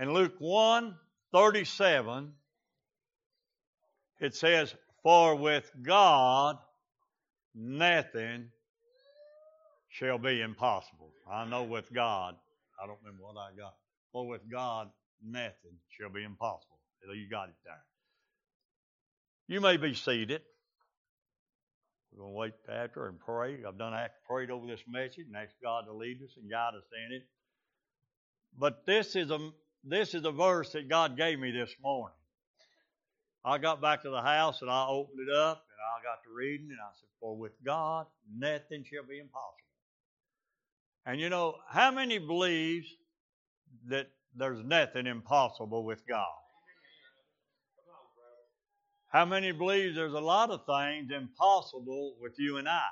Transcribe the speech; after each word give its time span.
In 0.00 0.12
Luke 0.12 0.34
1 0.38 0.94
37, 1.32 2.32
it 4.20 4.34
says, 4.34 4.74
For 5.02 5.34
with 5.34 5.70
God 5.82 6.56
nothing 7.54 8.50
shall 9.88 10.18
be 10.18 10.40
impossible. 10.40 11.12
I 11.30 11.44
know 11.46 11.64
with 11.64 11.92
God, 11.92 12.36
I 12.82 12.86
don't 12.86 12.98
remember 13.02 13.24
what 13.24 13.36
I 13.36 13.50
got. 13.56 13.74
For 14.12 14.26
with 14.26 14.42
God 14.50 14.88
nothing 15.22 15.78
shall 15.88 16.10
be 16.10 16.22
impossible. 16.22 16.78
You 17.12 17.28
got 17.28 17.48
it 17.48 17.56
there. 17.64 17.84
You 19.48 19.60
may 19.60 19.78
be 19.78 19.94
seated. 19.94 20.42
We're 22.12 22.22
going 22.22 22.32
to 22.32 22.38
wait 22.38 22.52
after 22.68 23.08
and 23.08 23.18
pray. 23.18 23.64
I've 23.66 23.78
done 23.78 23.94
prayed 24.28 24.50
over 24.50 24.66
this 24.66 24.82
message 24.88 25.26
and 25.26 25.36
asked 25.36 25.56
God 25.62 25.84
to 25.86 25.92
lead 25.92 26.18
us 26.22 26.30
and 26.40 26.50
guide 26.50 26.74
us 26.76 26.84
in 27.06 27.16
it. 27.16 27.22
But 28.58 28.86
this 28.86 29.16
is 29.16 29.30
a 29.30 29.50
this 29.90 30.14
is 30.14 30.24
a 30.24 30.32
verse 30.32 30.72
that 30.72 30.88
God 30.88 31.16
gave 31.16 31.38
me 31.38 31.50
this 31.50 31.74
morning. 31.82 32.14
I 33.44 33.58
got 33.58 33.80
back 33.80 34.02
to 34.02 34.10
the 34.10 34.20
house 34.20 34.60
and 34.62 34.70
I 34.70 34.86
opened 34.86 35.20
it 35.20 35.34
up 35.34 35.64
and 35.70 35.80
I 35.96 36.02
got 36.02 36.22
to 36.24 36.34
reading 36.34 36.68
and 36.70 36.78
I 36.80 36.90
said, 36.98 37.08
For 37.20 37.36
with 37.36 37.52
God 37.64 38.06
nothing 38.36 38.84
shall 38.84 39.04
be 39.08 39.18
impossible. 39.18 39.54
And 41.06 41.20
you 41.20 41.30
know, 41.30 41.56
how 41.70 41.90
many 41.90 42.18
believes 42.18 42.86
that 43.88 44.08
there's 44.36 44.62
nothing 44.64 45.06
impossible 45.06 45.84
with 45.84 46.06
God? 46.06 46.26
How 49.10 49.24
many 49.24 49.52
believes 49.52 49.96
there's 49.96 50.12
a 50.12 50.20
lot 50.20 50.50
of 50.50 50.66
things 50.66 51.10
impossible 51.10 52.16
with 52.20 52.34
you 52.38 52.58
and 52.58 52.68
I? 52.68 52.82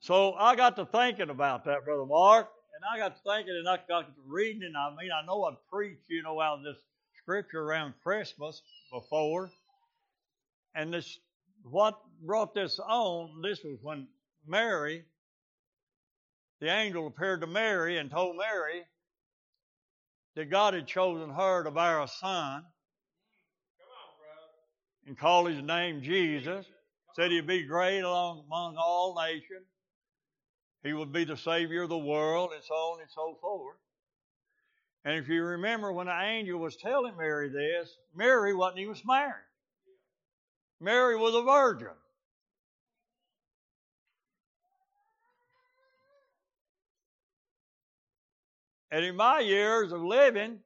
So 0.00 0.34
I 0.34 0.54
got 0.54 0.76
to 0.76 0.84
thinking 0.84 1.30
about 1.30 1.64
that, 1.64 1.84
Brother 1.84 2.04
Mark, 2.04 2.48
and 2.78 2.84
I 2.84 2.98
got 2.98 3.16
thinking 3.24 3.56
and 3.56 3.68
I 3.68 3.78
got 3.88 4.06
reading, 4.26 4.62
and 4.62 4.76
I 4.76 4.90
mean, 4.90 5.10
I 5.10 5.26
know 5.26 5.44
I've 5.44 5.56
preached, 5.70 6.08
you 6.08 6.22
know, 6.22 6.40
out 6.40 6.58
of 6.58 6.64
this 6.64 6.76
scripture 7.20 7.60
around 7.60 7.94
Christmas 8.04 8.62
before, 8.92 9.50
and 10.76 10.94
this, 10.94 11.18
what 11.64 11.98
brought 12.24 12.54
this 12.54 12.78
on, 12.78 13.42
this 13.42 13.64
was 13.64 13.78
when 13.82 14.06
Mary, 14.46 15.04
the 16.60 16.68
angel 16.68 17.08
appeared 17.08 17.40
to 17.40 17.48
Mary 17.48 17.98
and 17.98 18.10
told 18.10 18.36
Mary 18.36 18.84
that 20.36 20.48
God 20.48 20.74
had 20.74 20.86
chosen 20.86 21.30
her 21.30 21.64
to 21.64 21.70
bear 21.72 22.00
a 22.00 22.06
son 22.06 22.64
and 25.06 25.18
call 25.18 25.46
his 25.46 25.60
name 25.62 26.00
Jesus. 26.00 26.64
Said 27.16 27.32
he'd 27.32 27.48
be 27.48 27.64
great 27.64 28.00
among 28.00 28.76
all 28.76 29.16
nations. 29.20 29.66
He 30.82 30.92
would 30.92 31.12
be 31.12 31.24
the 31.24 31.36
Savior 31.36 31.82
of 31.82 31.88
the 31.88 31.98
world, 31.98 32.52
and 32.54 32.62
so 32.62 32.74
on 32.74 33.00
and 33.00 33.10
so 33.10 33.36
forth. 33.40 33.76
And 35.04 35.16
if 35.16 35.28
you 35.28 35.42
remember 35.42 35.92
when 35.92 36.06
the 36.06 36.20
angel 36.20 36.58
was 36.58 36.76
telling 36.76 37.16
Mary 37.16 37.48
this, 37.48 37.96
Mary 38.14 38.54
wasn't 38.54 38.80
even 38.80 38.96
married. 39.04 39.44
Mary 40.80 41.16
was 41.16 41.34
a 41.34 41.42
virgin. 41.42 41.88
And 48.90 49.04
in 49.04 49.16
my 49.16 49.40
years 49.40 49.92
of 49.92 50.02
living, 50.02 50.60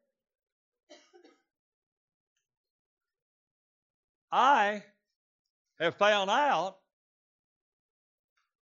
I 4.30 4.82
have 5.80 5.97
found 5.97 6.30
out 6.30 6.78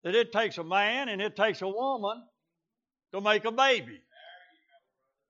that 0.03 0.15
it 0.15 0.31
takes 0.31 0.57
a 0.57 0.63
man 0.63 1.09
and 1.09 1.21
it 1.21 1.35
takes 1.35 1.61
a 1.61 1.67
woman 1.67 2.23
to 3.13 3.21
make 3.21 3.45
a 3.45 3.51
baby. 3.51 4.01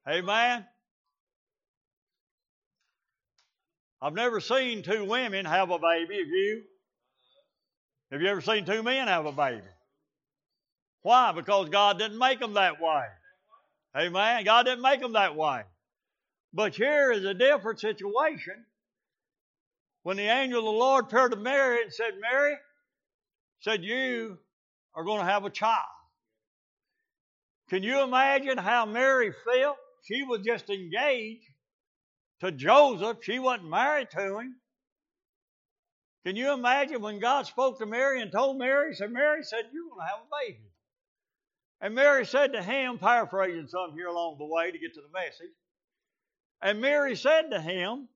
Amen. 0.07 0.65
I've 4.01 4.13
never 4.13 4.41
seen 4.41 4.83
two 4.83 5.05
women 5.05 5.45
have 5.45 5.69
a 5.69 5.79
baby. 5.79 6.17
Have 6.17 6.27
you? 6.27 6.63
Have 8.11 8.21
you 8.21 8.27
ever 8.27 8.41
seen 8.41 8.65
two 8.65 8.83
men 8.83 9.07
have 9.07 9.25
a 9.25 9.31
baby? 9.31 9.61
Why? 11.03 11.31
Because 11.31 11.69
God 11.69 11.99
didn't 11.99 12.17
make 12.17 12.39
them 12.39 12.53
that 12.53 12.81
way. 12.81 13.03
Amen. 13.95 14.43
God 14.43 14.63
didn't 14.63 14.81
make 14.81 14.99
them 14.99 15.13
that 15.13 15.35
way. 15.35 15.61
But 16.53 16.75
here 16.75 17.11
is 17.11 17.25
a 17.25 17.33
different 17.33 17.79
situation. 17.79 18.65
When 20.03 20.17
the 20.17 20.23
angel 20.23 20.59
of 20.59 20.65
the 20.65 20.71
Lord 20.71 21.05
appeared 21.05 21.31
to 21.31 21.37
Mary 21.37 21.81
and 21.81 21.93
said, 21.93 22.11
Mary, 22.19 22.55
said, 23.61 23.83
You 23.83 24.37
are 24.95 25.03
going 25.03 25.19
to 25.19 25.25
have 25.25 25.45
a 25.45 25.49
child. 25.49 25.79
Can 27.69 27.83
you 27.83 28.01
imagine 28.01 28.57
how 28.57 28.85
Mary 28.85 29.31
felt? 29.45 29.77
She 30.03 30.23
was 30.23 30.41
just 30.41 30.69
engaged 30.69 31.47
to 32.41 32.51
Joseph. 32.51 33.19
She 33.23 33.39
wasn't 33.39 33.69
married 33.69 34.09
to 34.11 34.39
him. 34.39 34.55
Can 36.25 36.35
you 36.35 36.53
imagine 36.53 37.01
when 37.01 37.19
God 37.19 37.47
spoke 37.47 37.79
to 37.79 37.85
Mary 37.85 38.21
and 38.21 38.31
told 38.31 38.57
Mary, 38.57 38.93
said, 38.95 39.11
Mary 39.11 39.43
said, 39.43 39.65
You're 39.73 39.89
going 39.89 39.99
to 39.99 40.05
have 40.05 40.19
a 40.19 40.45
baby. 40.45 40.69
And 41.81 41.95
Mary 41.95 42.25
said 42.25 42.53
to 42.53 42.63
him, 42.63 42.97
paraphrasing 42.97 43.67
some 43.67 43.93
here 43.93 44.07
along 44.07 44.37
the 44.37 44.45
way 44.45 44.71
to 44.71 44.77
get 44.77 44.93
to 44.93 45.01
the 45.01 45.19
message, 45.19 45.51
and 46.61 46.79
Mary 46.79 47.17
said 47.17 47.51
to 47.51 47.59
him, 47.59 48.07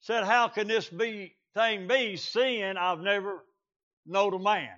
said, 0.00 0.24
How 0.24 0.48
can 0.48 0.68
this 0.68 0.88
be 0.88 1.34
thing 1.54 1.88
be, 1.88 2.16
seeing 2.16 2.76
I've 2.76 3.00
never 3.00 3.42
known 4.04 4.34
a 4.34 4.38
man? 4.38 4.68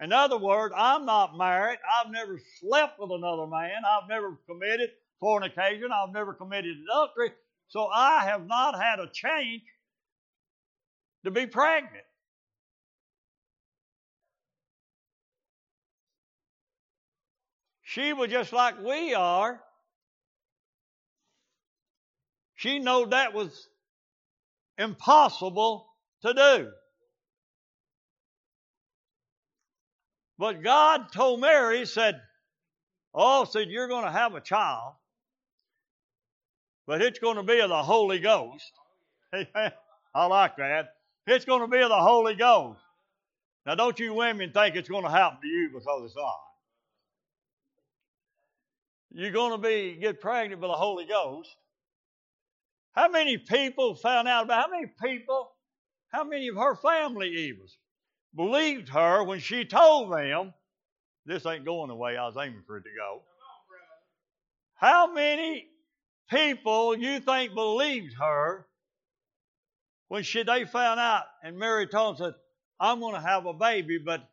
In 0.00 0.12
other 0.12 0.38
words, 0.38 0.74
I'm 0.76 1.04
not 1.04 1.36
married. 1.36 1.78
I've 2.00 2.10
never 2.10 2.40
slept 2.58 2.98
with 2.98 3.10
another 3.10 3.46
man. 3.46 3.82
I've 3.86 4.08
never 4.08 4.38
committed 4.48 4.90
fornication. 5.20 5.90
I've 5.92 6.12
never 6.12 6.32
committed 6.32 6.74
adultery. 6.84 7.32
So 7.68 7.86
I 7.86 8.24
have 8.24 8.46
not 8.46 8.80
had 8.80 8.98
a 8.98 9.08
chance 9.12 9.62
to 11.24 11.30
be 11.30 11.46
pregnant. 11.46 12.04
She 17.82 18.12
was 18.12 18.30
just 18.30 18.52
like 18.52 18.80
we 18.82 19.14
are. 19.14 19.60
She 22.54 22.78
knew 22.78 23.06
that 23.06 23.34
was 23.34 23.68
impossible 24.78 25.88
to 26.22 26.32
do. 26.32 26.70
But 30.40 30.62
God 30.62 31.12
told 31.12 31.42
Mary, 31.42 31.84
said, 31.84 32.18
Oh, 33.12 33.44
said, 33.44 33.68
you're 33.68 33.88
going 33.88 34.06
to 34.06 34.10
have 34.10 34.34
a 34.34 34.40
child, 34.40 34.94
but 36.86 37.02
it's 37.02 37.18
going 37.18 37.36
to 37.36 37.42
be 37.42 37.60
of 37.60 37.68
the 37.68 37.82
Holy 37.82 38.20
Ghost. 38.20 38.72
I 39.34 40.26
like 40.26 40.56
that. 40.56 40.94
It's 41.26 41.44
going 41.44 41.60
to 41.60 41.66
be 41.66 41.82
of 41.82 41.90
the 41.90 42.00
Holy 42.00 42.36
Ghost. 42.36 42.80
Now, 43.66 43.74
don't 43.74 43.98
you 43.98 44.14
women 44.14 44.50
think 44.50 44.76
it's 44.76 44.88
going 44.88 45.04
to 45.04 45.10
happen 45.10 45.42
to 45.42 45.46
you 45.46 45.68
because 45.74 46.04
it's 46.06 46.16
not. 46.16 46.40
You're 49.10 49.32
going 49.32 49.52
to 49.52 49.58
be 49.58 49.98
get 50.00 50.22
pregnant 50.22 50.62
by 50.62 50.68
the 50.68 50.72
Holy 50.72 51.04
Ghost. 51.04 51.54
How 52.92 53.10
many 53.10 53.36
people 53.36 53.94
found 53.94 54.26
out 54.26 54.44
about 54.44 54.64
how 54.64 54.70
many 54.70 54.90
people, 55.04 55.50
how 56.08 56.24
many 56.24 56.48
of 56.48 56.56
her 56.56 56.76
family 56.76 57.28
even 57.28 57.66
believed 58.34 58.88
her 58.90 59.22
when 59.24 59.40
she 59.40 59.64
told 59.64 60.12
them 60.12 60.54
this 61.26 61.46
ain't 61.46 61.64
going 61.64 61.88
the 61.88 61.94
way 61.94 62.16
I 62.16 62.26
was 62.26 62.36
aiming 62.36 62.62
for 62.66 62.78
it 62.78 62.82
to 62.82 62.90
go? 62.96 63.22
How 64.74 65.12
many 65.12 65.66
people 66.30 66.96
you 66.96 67.20
think 67.20 67.54
believed 67.54 68.14
her 68.18 68.66
when 70.08 70.22
she 70.22 70.42
they 70.42 70.64
found 70.64 70.98
out 70.98 71.24
and 71.42 71.58
Mary 71.58 71.86
told 71.86 72.18
them 72.18 72.26
said, 72.26 72.34
I'm 72.80 73.00
going 73.00 73.14
to 73.14 73.20
have 73.20 73.46
a 73.46 73.52
baby, 73.52 73.98
but 73.98 74.28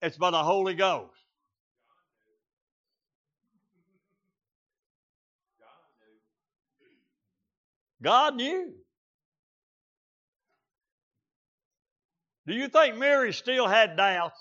it's 0.00 0.16
by 0.16 0.30
the 0.30 0.42
Holy 0.42 0.74
Ghost. 0.74 1.12
God 8.02 8.36
knew. 8.36 8.72
Do 12.46 12.54
you 12.54 12.68
think 12.68 12.96
Mary 12.96 13.32
still 13.32 13.66
had 13.66 13.96
doubts? 13.96 14.38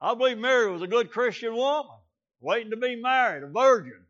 I 0.00 0.14
believe 0.14 0.38
Mary 0.38 0.70
was 0.70 0.82
a 0.82 0.86
good 0.86 1.10
Christian 1.10 1.54
woman, 1.54 1.92
waiting 2.40 2.70
to 2.70 2.76
be 2.76 2.96
married, 2.96 3.44
a 3.44 3.48
virgin. 3.48 4.06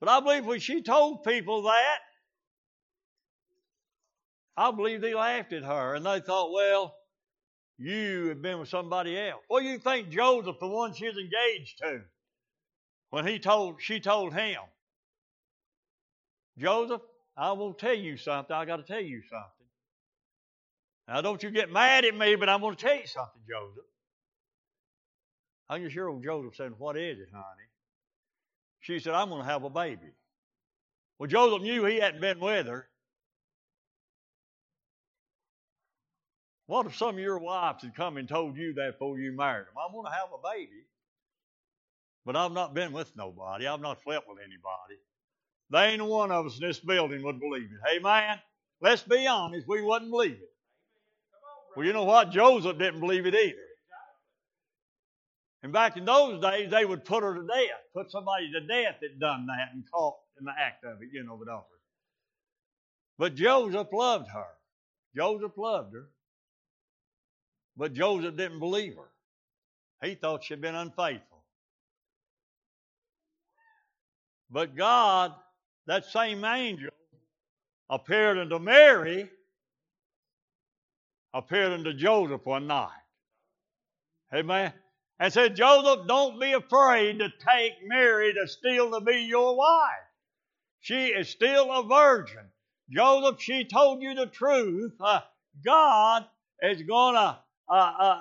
But 0.00 0.08
I 0.10 0.20
believe 0.20 0.44
when 0.44 0.60
she 0.60 0.82
told 0.82 1.24
people 1.24 1.62
that, 1.62 1.98
I 4.56 4.70
believe 4.70 5.00
they 5.00 5.14
laughed 5.14 5.52
at 5.52 5.64
her 5.64 5.94
and 5.94 6.04
they 6.04 6.20
thought, 6.20 6.52
well, 6.52 6.94
you 7.78 8.28
have 8.28 8.42
been 8.42 8.60
with 8.60 8.68
somebody 8.68 9.18
else. 9.18 9.42
Well, 9.48 9.62
you 9.62 9.78
think 9.78 10.10
Joseph, 10.10 10.56
the 10.60 10.68
one 10.68 10.92
she's 10.92 11.16
engaged 11.16 11.78
to, 11.78 12.02
when 13.10 13.26
he 13.26 13.38
told 13.38 13.80
she 13.80 13.98
told 13.98 14.34
him, 14.34 14.60
Joseph, 16.58 17.00
I 17.36 17.52
will 17.52 17.74
tell 17.74 17.94
you 17.94 18.16
something. 18.16 18.54
I 18.54 18.64
got 18.64 18.76
to 18.76 18.82
tell 18.82 19.02
you 19.02 19.22
something. 19.22 19.66
Now, 21.08 21.20
don't 21.20 21.42
you 21.42 21.50
get 21.50 21.70
mad 21.70 22.04
at 22.04 22.16
me, 22.16 22.36
but 22.36 22.48
I'm 22.48 22.60
going 22.60 22.76
to 22.76 22.82
tell 22.82 22.94
you 22.94 23.06
something, 23.06 23.42
Joseph. 23.48 23.84
I 25.68 25.78
can 25.78 25.88
sure 25.90 26.08
old 26.08 26.22
Joseph 26.22 26.56
saying, 26.56 26.74
What 26.78 26.96
is 26.96 27.18
it, 27.18 27.28
honey? 27.32 27.68
She 28.80 28.98
said, 29.00 29.14
I'm 29.14 29.28
going 29.28 29.42
to 29.42 29.48
have 29.48 29.64
a 29.64 29.70
baby. 29.70 30.12
Well, 31.18 31.28
Joseph 31.28 31.62
knew 31.62 31.84
he 31.84 32.00
hadn't 32.00 32.20
been 32.20 32.40
with 32.40 32.66
her. 32.66 32.86
What 36.66 36.86
if 36.86 36.96
some 36.96 37.10
of 37.14 37.18
your 37.18 37.38
wives 37.38 37.82
had 37.82 37.94
come 37.94 38.16
and 38.16 38.28
told 38.28 38.56
you 38.56 38.74
that 38.74 38.92
before 38.92 39.18
you 39.18 39.32
married 39.32 39.66
them? 39.66 39.74
I'm 39.84 39.92
going 39.92 40.06
to 40.06 40.12
have 40.12 40.28
a 40.32 40.56
baby, 40.56 40.84
but 42.24 42.36
I've 42.36 42.52
not 42.52 42.74
been 42.74 42.92
with 42.92 43.14
nobody. 43.16 43.66
I've 43.66 43.80
not 43.80 44.02
slept 44.02 44.26
with 44.28 44.38
anybody. 44.38 44.98
There 45.70 45.88
ain't 45.88 46.04
one 46.04 46.30
of 46.30 46.46
us 46.46 46.58
in 46.60 46.66
this 46.66 46.80
building 46.80 47.22
would 47.22 47.40
believe 47.40 47.64
it. 47.64 47.90
Hey, 47.90 47.98
man, 47.98 48.38
let's 48.80 49.02
be 49.02 49.26
honest, 49.26 49.66
we 49.66 49.82
wouldn't 49.82 50.10
believe 50.10 50.32
it. 50.32 50.50
Well, 51.76 51.86
you 51.86 51.92
know 51.92 52.04
what? 52.04 52.30
Joseph 52.30 52.78
didn't 52.78 53.00
believe 53.00 53.26
it 53.26 53.34
either. 53.34 53.58
And 55.62 55.72
back 55.72 55.96
in 55.96 56.04
those 56.04 56.40
days, 56.42 56.70
they 56.70 56.84
would 56.84 57.04
put 57.04 57.22
her 57.22 57.34
to 57.34 57.46
death, 57.46 57.80
put 57.94 58.10
somebody 58.10 58.52
to 58.52 58.60
death 58.60 58.96
that 59.00 59.18
done 59.18 59.46
that 59.46 59.70
and 59.72 59.82
caught 59.90 60.16
in 60.38 60.44
the 60.44 60.52
act 60.52 60.84
of 60.84 61.00
it, 61.00 61.08
you 61.12 61.24
know, 61.24 61.40
but 61.42 61.66
But 63.18 63.34
Joseph 63.34 63.88
loved 63.92 64.28
her. 64.28 64.46
Joseph 65.16 65.56
loved 65.56 65.94
her. 65.94 66.08
But 67.76 67.94
Joseph 67.94 68.36
didn't 68.36 68.58
believe 68.58 68.94
her. 68.96 70.06
He 70.06 70.14
thought 70.14 70.44
she'd 70.44 70.60
been 70.60 70.74
unfaithful. 70.74 71.42
But 74.50 74.76
God, 74.76 75.32
that 75.86 76.04
same 76.06 76.44
angel, 76.44 76.90
appeared 77.90 78.38
unto 78.38 78.58
Mary, 78.58 79.30
appeared 81.32 81.72
unto 81.72 81.92
Joseph 81.92 82.44
one 82.44 82.66
night. 82.66 82.90
Amen. 84.34 84.72
And 85.20 85.32
said, 85.32 85.56
Joseph, 85.56 86.06
don't 86.08 86.40
be 86.40 86.52
afraid 86.52 87.18
to 87.20 87.28
take 87.28 87.72
Mary 87.86 88.34
to 88.34 88.48
still 88.48 88.90
to 88.92 89.00
be 89.00 89.20
your 89.22 89.56
wife. 89.56 89.90
She 90.80 91.06
is 91.06 91.28
still 91.28 91.72
a 91.72 91.86
virgin. 91.86 92.44
Joseph, 92.90 93.40
she 93.40 93.64
told 93.64 94.02
you 94.02 94.14
the 94.14 94.26
truth. 94.26 94.92
Uh, 95.00 95.20
God 95.64 96.26
is 96.62 96.82
going 96.82 97.14
to 97.14 97.38
uh, 97.68 97.72
uh, 97.72 98.20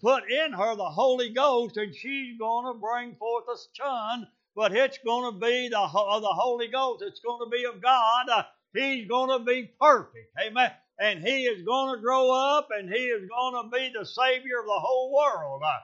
put 0.00 0.30
in 0.30 0.52
her 0.52 0.76
the 0.76 0.84
Holy 0.84 1.30
Ghost, 1.30 1.76
and 1.76 1.94
she's 1.94 2.38
going 2.38 2.66
to 2.66 2.78
bring 2.78 3.14
forth 3.14 3.44
a 3.52 3.56
son. 3.74 4.26
But 4.54 4.76
it's 4.76 4.98
going 4.98 5.32
to 5.32 5.40
be 5.40 5.68
the 5.68 5.78
uh, 5.80 6.20
the 6.20 6.26
Holy 6.26 6.68
Ghost. 6.68 7.02
It's 7.06 7.20
going 7.20 7.40
to 7.44 7.50
be 7.50 7.64
of 7.64 7.80
God. 7.80 8.28
Uh, 8.28 8.42
he's 8.74 9.08
going 9.08 9.38
to 9.38 9.44
be 9.44 9.70
perfect. 9.80 10.30
Amen. 10.40 10.70
And 11.00 11.26
he 11.26 11.44
is 11.46 11.64
going 11.64 11.94
to 11.94 12.02
grow 12.02 12.30
up, 12.30 12.68
and 12.70 12.88
he 12.88 13.06
is 13.06 13.28
going 13.28 13.64
to 13.64 13.70
be 13.70 13.92
the 13.98 14.04
Savior 14.04 14.60
of 14.60 14.66
the 14.66 14.72
whole 14.72 15.14
world. 15.14 15.62
Uh, 15.64 15.78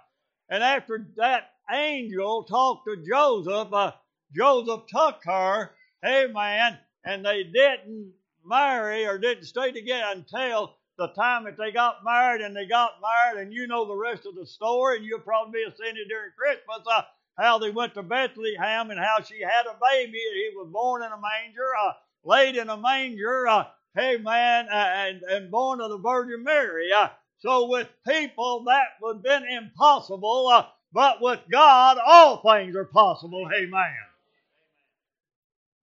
and 0.50 0.62
after 0.62 1.06
that 1.16 1.52
angel 1.70 2.44
talked 2.44 2.86
to 2.86 3.02
Joseph, 3.08 3.72
uh, 3.72 3.92
Joseph 4.34 4.86
took 4.88 5.24
her, 5.24 5.70
amen, 6.04 6.78
and 7.04 7.24
they 7.24 7.44
didn't 7.44 8.12
marry 8.44 9.06
or 9.06 9.18
didn't 9.18 9.44
stay 9.44 9.72
together 9.72 10.06
until 10.14 10.76
the 10.98 11.08
time 11.08 11.44
that 11.44 11.56
they 11.56 11.70
got 11.70 12.04
married 12.04 12.40
and 12.40 12.54
they 12.54 12.66
got 12.66 13.00
married, 13.00 13.42
and 13.42 13.52
you 13.52 13.66
know 13.66 13.86
the 13.86 13.94
rest 13.94 14.26
of 14.26 14.34
the 14.34 14.46
story, 14.46 14.96
and 14.96 15.06
you'll 15.06 15.20
probably 15.20 15.60
be 15.60 15.64
ascended 15.64 16.08
during 16.08 16.30
Christmas, 16.36 16.86
uh, 16.90 17.02
how 17.38 17.58
they 17.58 17.70
went 17.70 17.94
to 17.94 18.02
Bethlehem 18.02 18.90
and 18.90 18.98
how 18.98 19.22
she 19.22 19.40
had 19.40 19.66
a 19.66 19.78
baby. 19.90 20.18
He 20.18 20.50
was 20.56 20.68
born 20.72 21.02
in 21.02 21.12
a 21.12 21.16
manger, 21.16 21.70
uh, 21.86 21.92
laid 22.24 22.56
in 22.56 22.68
a 22.68 22.76
manger, 22.76 23.46
uh, 23.46 23.64
hey 23.94 24.16
man, 24.16 24.68
uh, 24.68 24.74
and, 24.74 25.22
and 25.22 25.50
born 25.50 25.80
of 25.80 25.90
the 25.90 25.98
Virgin 25.98 26.42
Mary. 26.42 26.90
Uh, 26.92 27.08
so 27.38 27.68
with 27.68 27.88
people 28.06 28.64
that 28.64 28.88
would 29.00 29.16
have 29.16 29.22
been 29.22 29.44
impossible, 29.44 30.48
uh, 30.48 30.66
but 30.92 31.20
with 31.20 31.40
God 31.50 31.98
all 32.04 32.42
things 32.42 32.74
are 32.74 32.84
possible. 32.84 33.48
Amen. 33.54 33.94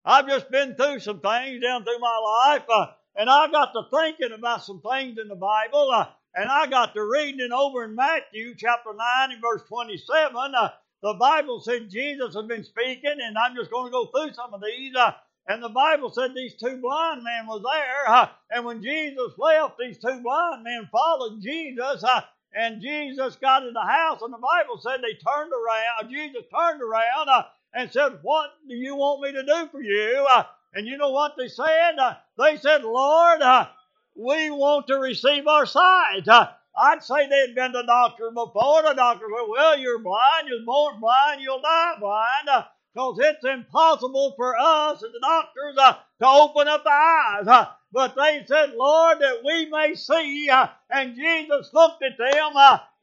I've 0.04 0.28
just 0.28 0.52
been 0.52 0.75
through 0.75 1.00
some 1.00 1.19
things 1.19 1.63
down 1.63 1.84
through 1.84 2.00
my 2.00 2.48
life. 2.48 2.63
Uh, 2.69 2.88
and 3.16 3.30
I 3.30 3.50
got 3.50 3.72
to 3.74 3.84
thinking 3.90 4.34
about 4.34 4.66
some 4.66 4.81
things 4.81 5.18
in 5.18 5.30
the 5.30 5.36
Bible, 5.36 5.90
uh, 5.92 6.07
and 6.36 6.50
I 6.50 6.68
got 6.68 6.94
to 6.94 7.04
reading 7.04 7.54
over 7.54 7.86
in 7.86 7.96
Matthew 7.96 8.56
chapter 8.56 8.94
9 8.94 9.31
and 9.31 9.42
verse 9.42 9.63
27. 9.69 10.36
Uh, 10.54 10.69
the 11.03 11.13
Bible 11.15 11.62
said 11.62 11.89
Jesus 11.89 12.36
had 12.36 12.47
been 12.47 12.63
speaking, 12.63 13.18
and 13.24 13.38
I'm 13.38 13.56
just 13.56 13.71
going 13.71 13.88
to 13.88 13.92
go 13.92 14.07
through 14.07 14.33
some 14.33 14.53
of 14.53 14.62
these. 14.62 14.95
Uh, 14.95 15.13
and 15.47 15.63
the 15.63 15.69
Bible 15.69 16.12
said 16.12 16.33
these 16.36 16.56
two 16.56 16.77
blind 16.81 17.24
men 17.24 17.47
was 17.47 17.63
there, 17.63 18.09
uh, 18.15 18.30
and 18.51 18.65
when 18.65 18.83
Jesus 18.83 19.33
left, 19.38 19.77
these 19.80 19.97
two 20.00 20.21
blind 20.21 20.63
men 20.63 20.89
followed 20.92 21.42
Jesus, 21.42 22.03
uh, 22.03 22.21
and 22.56 22.81
Jesus 22.81 23.36
got 23.38 23.65
in 23.65 23.74
the 23.74 23.81
house, 23.81 24.21
and 24.21 24.33
the 24.33 24.38
Bible 24.39 24.80
said 24.81 25.01
they 25.01 25.15
turned 25.15 25.51
around. 25.53 26.12
Jesus 26.12 26.44
turned 26.56 26.81
around 26.81 27.30
uh, 27.30 27.44
and 27.74 27.92
said, 27.92 28.19
"What 28.24 28.51
do 28.68 28.75
you 28.75 28.95
want 28.95 29.21
me 29.21 29.33
to 29.33 29.44
do 29.45 29.69
for 29.71 29.81
you?" 29.81 30.27
And 30.74 30.88
you 30.88 30.97
know 30.97 31.12
what 31.12 31.36
they 31.38 31.47
said? 31.47 31.97
Uh, 32.00 32.15
they 32.38 32.57
said, 32.57 32.83
Lord, 32.83 33.42
uh, 33.42 33.68
we 34.15 34.51
want 34.51 34.88
to 34.88 34.97
receive 34.97 35.47
our 35.47 35.65
sight. 35.65 36.27
Uh, 36.75 36.81
I'd 36.81 37.04
say 37.04 37.27
they'd 37.27 37.56
been 37.56 37.74
to 37.74 37.83
doctor 37.83 38.31
before. 38.31 38.83
The 38.83 38.94
doctor 38.94 39.25
said, 39.25 39.48
Well, 39.50 39.77
you're 39.77 40.00
blind. 40.00 40.48
You're 40.48 40.66
born 40.66 41.00
blind. 41.00 41.42
You'll 41.42 41.62
die 41.62 41.95
blind. 42.00 42.66
Because 42.94 43.19
uh, 43.19 43.24
it's 43.24 43.45
impossible 43.45 44.33
for 44.38 44.56
us 44.57 45.04
and 45.04 45.13
the 45.13 45.19
doctors 45.19 45.77
uh, 45.77 45.94
to 46.22 46.27
open 46.27 46.68
up 46.68 46.83
the 46.83 46.92
eyes. 46.92 47.48
Uh, 47.48 47.68
but 47.92 48.16
they 48.16 48.44
said, 48.48 48.74
Lord, 48.75 49.19
that 49.19 49.42
we 49.44 49.68
may 49.69 49.95
see. 49.95 50.50
and 50.89 51.16
Jesus 51.16 51.74
looked 51.74 52.04
at 52.04 52.18
them, 52.18 52.54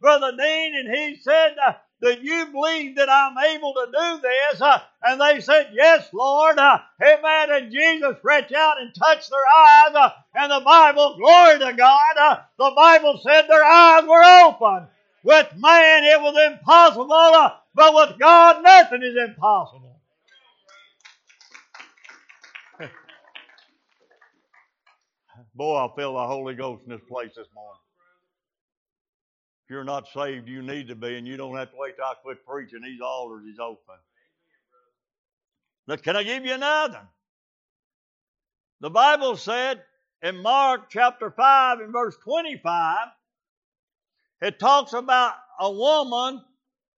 Brother 0.01 0.33
Dean, 0.37 0.77
and 0.77 0.95
he 0.95 1.17
said, 1.17 1.57
do 2.03 2.17
you 2.21 2.47
believe 2.47 2.97
that 2.97 3.09
I'm 3.09 3.39
able 3.39 3.73
to 3.75 3.87
do 3.87 4.21
this? 4.21 4.61
Uh, 4.61 4.81
and 5.05 5.21
they 5.21 5.41
said, 5.41 5.71
Yes, 5.73 6.09
Lord. 6.13 6.59
Uh, 6.59 6.79
amen. 7.01 7.49
And 7.51 7.73
Jesus 7.73 8.17
reached 8.25 8.53
out 8.53 8.81
and 8.81 8.93
touched 8.95 9.31
their 9.31 9.47
eyes. 9.47 9.95
Uh, 9.95 10.11
and 10.35 10.51
the 10.51 10.61
Bible, 10.65 11.17
glory 11.17 11.61
to 11.61 11.73
God, 11.77 12.41
the 12.59 12.73
Bible 12.75 13.21
said 13.23 13.43
their 13.49 13.65
eyes 13.65 14.05
were 14.05 14.47
open. 14.47 14.89
With 15.25 15.53
man 15.57 16.03
it 16.03 16.21
was 16.21 16.53
impossible, 16.53 17.07
but 17.77 17.95
with 17.95 18.19
God 18.19 18.63
nothing 18.65 19.03
is 19.05 19.17
impossible. 19.17 20.01
Boy, 25.55 25.77
I 25.77 25.89
feel 25.95 26.15
the 26.15 26.27
Holy 26.27 26.55
Ghost 26.55 26.83
in 26.85 26.91
this 26.91 27.01
place 27.09 27.31
this 27.37 27.47
morning 27.55 27.79
you're 29.73 29.85
not 29.85 30.07
saved, 30.13 30.49
you 30.49 30.63
need 30.63 30.89
to 30.89 30.95
be, 30.95 31.17
and 31.17 31.27
you 31.27 31.39
don't 31.39 31.57
have 31.57 31.71
to 31.71 31.77
wait 31.77 31.97
till 31.97 32.05
I 32.05 32.15
quit 32.23 32.45
preaching. 32.47 32.83
These 32.83 33.01
altars 33.01 33.47
is 33.47 33.59
open. 33.59 33.97
Look, 35.87 36.03
can 36.03 36.15
I 36.15 36.23
give 36.23 36.45
you 36.45 36.53
another? 36.53 37.01
The 38.81 38.91
Bible 38.91 39.37
said 39.37 39.83
in 40.23 40.37
Mark 40.37 40.91
chapter 40.91 41.31
5 41.31 41.81
and 41.81 41.93
verse 41.93 42.17
25, 42.23 43.09
it 44.43 44.59
talks 44.59 44.93
about 44.93 45.35
a 45.59 45.73
woman 45.73 46.43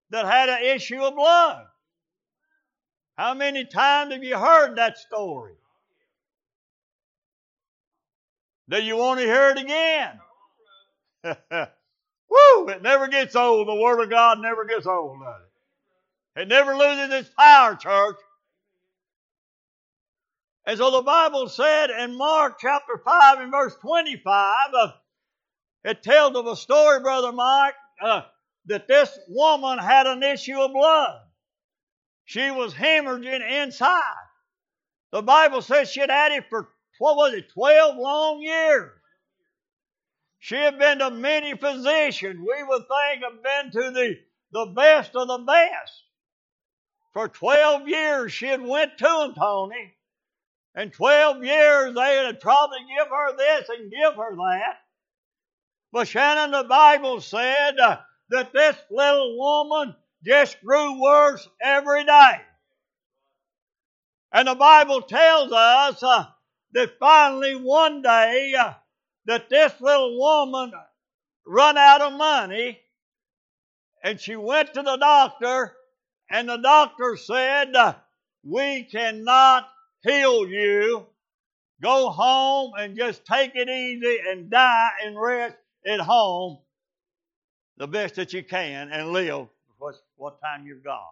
that 0.09 0.25
had 0.25 0.49
an 0.49 0.63
issue 0.63 1.01
of 1.01 1.15
blood. 1.15 1.65
How 3.17 3.33
many 3.33 3.65
times 3.65 4.13
have 4.13 4.23
you 4.23 4.37
heard 4.37 4.75
that 4.75 4.97
story? 4.97 5.53
Do 8.67 8.83
you 8.83 8.97
want 8.97 9.19
to 9.21 9.25
hear 9.25 9.55
it 9.55 9.59
again? 9.59 10.19
Woo! 12.35 12.69
It 12.69 12.81
never 12.81 13.07
gets 13.07 13.35
old. 13.35 13.67
The 13.67 13.75
Word 13.75 14.01
of 14.01 14.09
God 14.09 14.39
never 14.39 14.65
gets 14.65 14.85
old, 14.85 15.19
does 15.21 15.41
it? 15.41 16.41
It 16.41 16.47
never 16.47 16.75
loses 16.75 17.13
its 17.13 17.29
power, 17.37 17.75
church. 17.75 18.17
And 20.65 20.77
so 20.77 20.91
the 20.91 21.01
Bible 21.01 21.47
said 21.47 21.91
in 21.91 22.17
Mark 22.17 22.57
chapter 22.59 23.01
5 23.03 23.39
and 23.39 23.51
verse 23.51 23.75
25, 23.81 24.55
uh, 24.73 24.91
it 25.83 26.01
tells 26.01 26.35
of 26.35 26.47
a 26.47 26.55
story, 26.55 26.99
Brother 27.01 27.31
Mike, 27.31 27.75
uh, 28.01 28.23
that 28.65 28.87
this 28.87 29.17
woman 29.29 29.77
had 29.77 30.07
an 30.07 30.23
issue 30.23 30.59
of 30.59 30.73
blood. 30.73 31.19
She 32.25 32.49
was 32.49 32.73
hemorrhaging 32.73 33.63
inside. 33.63 34.01
The 35.11 35.21
Bible 35.21 35.61
says 35.61 35.91
she 35.91 35.99
had 35.99 36.09
had 36.09 36.31
it 36.31 36.45
for, 36.49 36.67
what 36.97 37.15
was 37.15 37.33
it, 37.35 37.51
12 37.53 37.97
long 37.97 38.41
years. 38.41 38.94
She 40.45 40.57
had 40.57 40.77
been 40.77 40.99
to 40.99 41.09
many 41.09 41.57
physicians. 41.57 42.39
We 42.39 42.63
would 42.63 42.83
think 42.87 43.23
have 43.23 43.41
been 43.41 43.81
to 43.81 43.89
the, 43.89 44.19
the 44.51 44.73
best 44.75 45.15
of 45.15 45.27
the 45.27 45.39
best. 45.39 46.03
For 47.13 47.27
12 47.27 47.87
years 47.87 48.31
she 48.31 48.45
had 48.45 48.61
went 48.61 48.95
to 48.99 49.03
them, 49.05 49.33
Tony. 49.33 49.95
And 50.75 50.93
12 50.93 51.43
years 51.43 51.95
they 51.95 52.23
would 52.23 52.39
probably 52.39 52.77
give 52.95 53.07
her 53.07 53.35
this 53.35 53.69
and 53.69 53.89
give 53.89 54.13
her 54.13 54.35
that. 54.35 54.81
But 55.91 56.07
Shannon, 56.07 56.51
the 56.51 56.65
Bible 56.69 57.21
said 57.21 57.79
uh, 57.79 58.01
that 58.29 58.53
this 58.53 58.77
little 58.91 59.39
woman 59.39 59.95
just 60.23 60.61
grew 60.61 61.01
worse 61.01 61.49
every 61.59 62.05
day. 62.05 62.41
And 64.31 64.47
the 64.47 64.53
Bible 64.53 65.01
tells 65.01 65.51
us 65.51 66.03
uh, 66.03 66.25
that 66.73 66.99
finally 66.99 67.55
one 67.55 68.03
day 68.03 68.53
uh, 68.53 68.73
that 69.25 69.49
this 69.49 69.73
little 69.79 70.17
woman 70.17 70.71
run 71.45 71.77
out 71.77 72.01
of 72.01 72.13
money 72.13 72.79
and 74.03 74.19
she 74.19 74.35
went 74.35 74.73
to 74.73 74.81
the 74.81 74.97
doctor 74.97 75.73
and 76.29 76.49
the 76.49 76.57
doctor 76.57 77.17
said, 77.17 77.73
we 78.43 78.83
cannot 78.83 79.67
heal 80.03 80.47
you. 80.47 81.05
Go 81.81 82.09
home 82.09 82.73
and 82.77 82.97
just 82.97 83.25
take 83.25 83.51
it 83.55 83.67
easy 83.67 84.17
and 84.29 84.49
die 84.49 84.89
and 85.03 85.19
rest 85.19 85.55
at 85.85 85.99
home 85.99 86.59
the 87.77 87.87
best 87.87 88.15
that 88.15 88.31
you 88.33 88.43
can 88.43 88.89
and 88.89 89.11
live 89.11 89.47
what, 89.77 89.95
what 90.15 90.39
time 90.41 90.65
you've 90.65 90.83
got. 90.83 91.11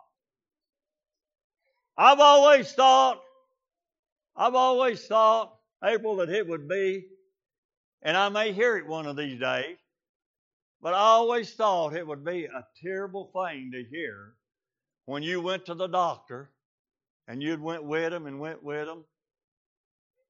I've 1.97 2.19
always 2.19 2.71
thought, 2.71 3.21
I've 4.35 4.55
always 4.55 5.05
thought, 5.05 5.53
April, 5.83 6.15
that 6.17 6.29
it 6.29 6.47
would 6.47 6.67
be, 6.67 7.05
and 8.03 8.15
I 8.15 8.29
may 8.29 8.51
hear 8.51 8.77
it 8.77 8.85
one 8.85 9.07
of 9.07 9.15
these 9.15 9.39
days, 9.39 9.77
but 10.81 10.93
I 10.93 10.99
always 10.99 11.53
thought 11.53 11.95
it 11.95 12.05
would 12.05 12.23
be 12.23 12.45
a 12.45 12.65
terrible 12.81 13.31
thing 13.33 13.71
to 13.71 13.83
hear 13.83 14.33
when 15.05 15.23
you 15.23 15.41
went 15.41 15.65
to 15.65 15.73
the 15.73 15.87
doctor 15.87 16.51
and 17.27 17.41
you'd 17.41 17.61
went 17.61 17.83
with 17.83 18.11
them 18.11 18.27
and 18.27 18.39
went 18.39 18.61
with 18.61 18.85
them 18.85 19.05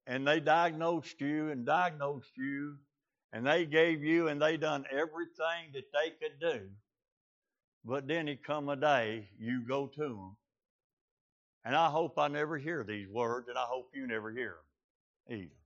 and 0.06 0.26
they 0.26 0.40
diagnosed 0.40 1.20
you 1.20 1.50
and 1.50 1.66
diagnosed 1.66 2.32
you 2.36 2.76
and 3.32 3.46
they 3.46 3.66
gave 3.66 4.02
you 4.02 4.28
and 4.28 4.40
they 4.40 4.56
done 4.56 4.84
everything 4.90 5.72
that 5.72 5.90
they 5.92 6.10
could 6.10 6.38
do. 6.40 6.60
But 7.84 8.06
then 8.06 8.28
it 8.28 8.44
come 8.44 8.68
a 8.68 8.76
day 8.76 9.28
you 9.38 9.66
go 9.66 9.88
to 9.88 10.00
them 10.00 10.36
and 11.64 11.74
i 11.74 11.88
hope 11.88 12.18
i 12.18 12.28
never 12.28 12.58
hear 12.58 12.84
these 12.84 13.08
words 13.08 13.48
and 13.48 13.58
i 13.58 13.64
hope 13.64 13.90
you 13.94 14.06
never 14.06 14.30
hear 14.30 14.56
them 15.28 15.38
either 15.38 15.63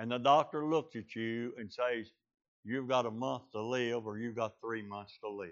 and 0.00 0.10
the 0.10 0.18
doctor 0.18 0.64
looks 0.64 0.96
at 0.96 1.14
you 1.14 1.52
and 1.58 1.70
says 1.70 2.10
you've 2.64 2.88
got 2.88 3.06
a 3.06 3.10
month 3.10 3.42
to 3.52 3.60
live 3.60 4.06
or 4.06 4.18
you've 4.18 4.34
got 4.34 4.54
three 4.60 4.82
months 4.82 5.16
to 5.22 5.30
live 5.30 5.50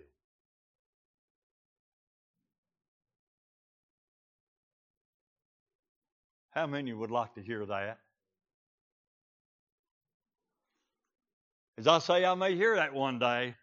How 6.58 6.66
many 6.66 6.92
would 6.92 7.12
like 7.12 7.34
to 7.34 7.40
hear 7.40 7.64
that? 7.66 8.00
As 11.78 11.86
I 11.86 12.00
say, 12.00 12.24
I 12.24 12.34
may 12.34 12.56
hear 12.56 12.74
that 12.74 12.92
one 12.92 13.20
day. 13.20 13.54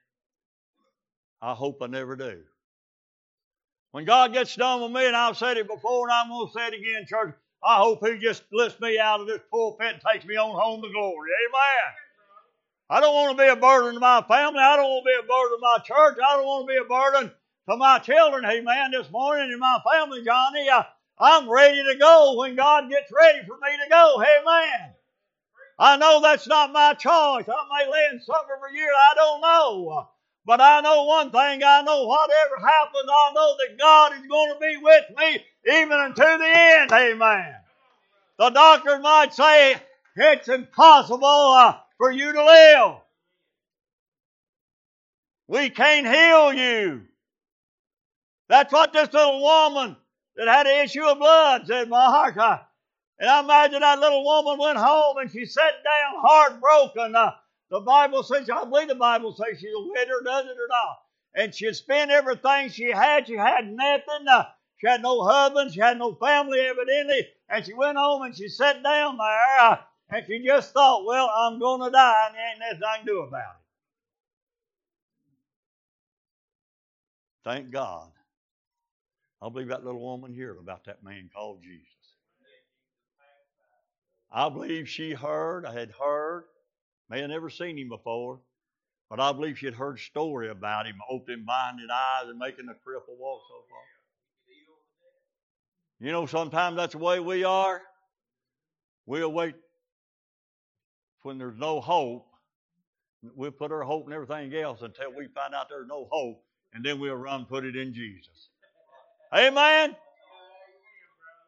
I 1.42 1.54
hope 1.54 1.82
I 1.82 1.88
never 1.88 2.16
do. 2.16 2.42
When 3.92 4.06
God 4.06 4.32
gets 4.32 4.56
done 4.56 4.82
with 4.82 4.94
me, 4.94 5.08
and 5.08 5.16
I've 5.16 5.36
said 5.36 5.58
it 5.58 5.68
before 5.68 6.08
and 6.08 6.14
I'm 6.14 6.30
going 6.30 6.48
to 6.48 6.54
say 6.54 6.68
it 6.68 6.74
again, 6.74 7.06
church, 7.06 7.36
I 7.66 7.78
hope 7.78 8.06
He 8.06 8.18
just 8.20 8.44
lifts 8.52 8.80
me 8.80 9.00
out 9.00 9.22
of 9.22 9.28
this 9.28 9.42
pulpit 9.52 9.94
and 9.94 10.02
takes 10.14 10.26
me 10.26 10.36
on 10.38 10.52
home 10.52 10.82
to 10.84 10.90
glory. 10.90 11.32
Amen. 11.50 11.94
I 12.90 13.00
don't 13.02 13.16
want 13.16 13.38
to 13.38 13.44
be 13.44 13.50
a 13.50 13.56
burden 13.56 13.96
to 13.96 14.00
my 14.00 14.22
family. 14.28 14.60
I 14.60 14.76
don't 14.76 14.86
want 14.86 15.06
to 15.06 15.10
be 15.10 15.20
a 15.20 15.28
burden 15.28 15.58
to 15.58 15.62
my 15.62 15.78
church. 15.80 16.18
I 16.24 16.38
don't 16.38 16.46
want 16.46 16.68
to 16.68 16.74
be 16.74 16.78
a 16.78 16.86
burden 16.88 17.32
to 17.70 17.78
my 17.78 18.00
children. 18.00 18.46
Amen. 18.46 18.92
This 18.92 19.10
morning 19.12 19.52
and 19.52 19.60
my 19.60 19.80
family, 19.92 20.24
Johnny. 20.24 20.70
Uh, 20.70 20.84
I'm 21.18 21.50
ready 21.50 21.84
to 21.84 21.98
go 21.98 22.36
when 22.38 22.56
God 22.56 22.90
gets 22.90 23.12
ready 23.12 23.40
for 23.48 23.56
me 23.58 23.70
to 23.84 23.90
go. 23.90 24.22
Amen. 24.22 24.94
I 25.80 25.98
know 25.98 26.22
that's 26.22 26.48
not 26.48 26.72
my 26.72 26.94
choice. 26.94 27.46
I 27.50 27.66
may 27.86 27.92
lay 27.92 28.08
in 28.14 28.22
suffer 28.22 28.58
for 28.60 28.70
years. 28.70 28.94
I 29.12 29.16
don't 29.16 29.42
know. 29.42 30.10
But 30.46 30.62
I 30.62 30.82
know 30.82 31.06
one 31.06 31.32
thing. 31.32 31.64
I 31.64 31.82
know 31.82 32.06
whatever 32.06 32.58
happens, 32.60 33.10
I 33.10 33.32
know 33.34 33.56
that 33.58 33.80
God 33.80 34.14
is 34.14 34.28
going 34.28 34.54
to 34.54 34.60
be 34.60 34.78
with 34.78 35.06
me 35.18 35.44
even 35.68 36.00
until 36.00 36.38
the 36.38 36.46
end. 36.48 36.92
Amen. 36.92 37.56
The 38.38 38.50
doctor 38.50 39.00
might 39.00 39.34
say 39.34 39.76
it's 40.16 40.48
impossible 40.48 41.26
uh, 41.26 41.78
for 41.98 42.12
you 42.12 42.34
to 42.34 42.46
live. 42.46 42.96
We 45.48 45.70
can't 45.70 46.08
heal 46.08 46.54
you. 46.54 47.02
That's 48.50 48.72
what 48.74 48.94
this 48.94 49.12
little 49.14 49.42
woman 49.42 49.96
that 50.36 50.48
had 50.48 50.68
an 50.68 50.84
issue 50.84 51.04
of 51.04 51.20
blood, 51.20 51.68
said 51.68 51.90
Mark. 51.90 52.38
Uh, 52.38 52.60
and 53.20 53.30
I 53.30 53.40
imagine 53.40 53.80
that 53.80 54.00
little 54.00 54.24
woman 54.24 54.60
went 54.60 54.78
home 54.78 55.18
and 55.18 55.32
she 55.32 55.46
sat 55.46 55.74
down 55.84 56.22
heartbroken. 56.22 57.16
Uh, 57.16 57.32
the 57.70 57.80
Bible 57.80 58.24
says, 58.24 58.50
I 58.50 58.66
believe 58.66 58.90
the 58.90 58.96
Bible 58.96 59.34
says 59.34 59.60
she's 59.60 59.70
a 59.76 59.82
widow, 59.82 60.22
does 60.24 60.46
it 60.46 60.52
or 60.52 60.68
not? 60.70 60.98
And 61.36 61.54
she 61.54 61.72
spent 61.74 62.12
everything 62.12 62.70
she 62.70 62.90
had. 62.92 63.28
She 63.28 63.36
had 63.36 63.72
nothing. 63.72 64.28
Uh, 64.30 64.46
she 64.78 64.88
had 64.88 65.02
no 65.02 65.24
husband. 65.24 65.74
She 65.74 65.80
had 65.80 65.98
no 65.98 66.16
family, 66.16 66.60
evidently. 66.60 67.28
And 67.50 67.66
she 67.66 67.74
went 67.74 67.98
home 67.98 68.24
and 68.24 68.36
she 68.36 68.50
sat 68.50 68.84
down 68.84 69.18
there 69.18 69.80
and 70.10 70.26
she 70.28 70.44
just 70.46 70.74
thought, 70.74 71.06
well, 71.06 71.30
I'm 71.36 71.60
going 71.60 71.82
to 71.82 71.92
die 71.92 72.28
and 72.28 72.36
there 72.36 72.50
ain't 72.52 72.60
nothing 72.60 72.84
I 72.84 72.98
can 72.98 73.06
do 73.06 73.22
about 73.22 73.40
it. 73.40 73.64
Thank 77.44 77.72
God 77.72 78.10
I 79.42 79.50
believe 79.50 79.68
that 79.68 79.86
little 79.86 80.02
woman 80.02 80.34
heard 80.36 80.58
about 80.60 80.86
that 80.86 81.04
man 81.04 81.30
called 81.34 81.62
Jesus. 81.62 81.86
I 84.32 84.50
believe 84.50 84.90
she 84.90 85.14
heard, 85.14 85.66
I 85.66 85.74
had 85.74 85.92
heard, 85.92 86.46
may 87.10 87.22
have 87.22 87.30
never 87.30 87.50
seen 87.50 87.78
him 87.78 87.90
before, 87.90 88.40
but 89.10 89.20
I 89.20 89.32
believe 89.34 89.60
she 89.60 89.68
had 89.68 89.76
heard 89.76 90.00
story 90.00 90.50
about 90.50 90.88
him, 90.88 90.98
opening 91.10 91.46
blinded 91.46 91.90
eyes 91.92 92.28
and 92.28 92.40
making 92.40 92.68
a 92.70 92.74
cripple 92.74 93.18
walk 93.20 93.42
so 93.48 93.56
far. 93.70 93.95
You 96.00 96.12
know, 96.12 96.26
sometimes 96.26 96.76
that's 96.78 96.94
the 96.94 97.00
way 97.00 97.20
we 97.20 97.44
are. 97.44 97.82
We'll 99.06 99.32
wait 99.32 99.56
when 101.24 101.38
there's 101.38 101.58
no 101.58 101.80
hope. 101.80 102.28
We'll 103.36 103.52
put 103.52 103.72
our 103.72 103.82
hope 103.82 104.08
in 104.08 104.14
everything 104.14 104.54
else 104.54 104.82
until 104.82 105.12
we 105.16 105.28
find 105.28 105.56
out 105.56 105.68
there's 105.70 105.88
no 105.88 106.08
hope, 106.12 106.44
and 106.74 106.86
then 106.86 107.00
we'll 107.00 107.16
run 107.16 107.46
put 107.46 107.66
it 107.66 107.76
in 107.76 107.94
Jesus. 107.94 108.50
Amen. 109.34 109.96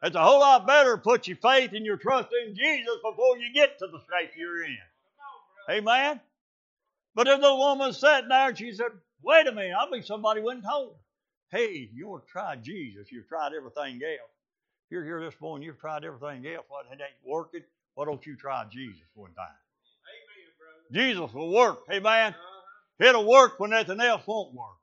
It's 0.02 0.16
a 0.16 0.22
whole 0.22 0.40
lot 0.40 0.66
better 0.66 0.96
to 0.96 1.02
put 1.02 1.26
your 1.26 1.36
faith 1.36 1.72
and 1.72 1.84
your 1.84 1.96
trust 1.96 2.28
in 2.46 2.54
Jesus 2.54 2.96
before 3.04 3.38
you 3.38 3.52
get 3.52 3.78
to 3.80 3.86
the 3.86 3.98
state 3.98 4.30
you're 4.36 4.64
in. 4.64 4.76
Amen. 5.70 6.20
But 7.14 7.26
if 7.26 7.40
the 7.40 7.54
woman 7.54 7.92
sat 7.92 8.24
there 8.28 8.48
and 8.48 8.58
she 8.58 8.72
said, 8.72 8.92
Wait 9.22 9.46
a 9.46 9.52
minute, 9.52 9.74
I 9.78 9.86
believe 9.86 10.06
somebody 10.06 10.40
went 10.40 10.58
and 10.58 10.68
told 10.68 10.92
her. 10.92 11.58
Hey, 11.58 11.90
you 11.92 12.08
want 12.08 12.26
to 12.26 12.30
try 12.30 12.56
Jesus. 12.56 13.10
You've 13.10 13.26
tried 13.26 13.52
everything 13.56 14.00
else. 14.02 14.37
You're 14.90 15.04
here 15.04 15.20
this 15.20 15.34
morning, 15.40 15.66
you've 15.66 15.78
tried 15.78 16.04
everything 16.04 16.46
else. 16.46 16.64
What 16.68 16.86
it 16.90 16.94
ain't 16.94 17.26
working? 17.26 17.62
Why 17.94 18.04
don't 18.04 18.24
you 18.24 18.36
try 18.36 18.64
Jesus 18.70 19.06
one 19.14 19.32
time? 19.34 19.46
Amen, 20.92 21.16
Jesus 21.16 21.32
will 21.34 21.52
work. 21.52 21.80
Amen. 21.90 22.32
Uh-huh. 22.32 23.08
It'll 23.08 23.28
work 23.28 23.60
when 23.60 23.70
nothing 23.70 24.00
else 24.00 24.22
won't 24.26 24.54
work. 24.54 24.76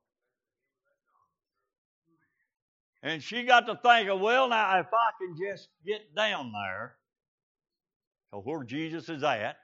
And 3.04 3.22
she 3.22 3.44
got 3.44 3.68
to 3.68 3.80
thinking, 3.82 4.20
well, 4.20 4.50
now 4.50 4.80
if 4.80 4.88
I 4.88 5.12
can 5.20 5.36
just 5.38 5.68
get 5.86 6.16
down 6.16 6.52
there 6.52 6.96
to 8.32 8.40
where 8.40 8.64
Jesus 8.64 9.10
is 9.10 9.24
at, 9.24 9.58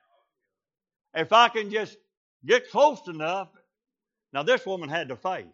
if 1.13 1.33
I 1.33 1.49
can 1.49 1.71
just 1.71 1.97
get 2.45 2.69
close 2.69 3.07
enough. 3.07 3.49
Now, 4.33 4.43
this 4.43 4.65
woman 4.65 4.89
had 4.89 5.07
the 5.07 5.15
faith. 5.15 5.45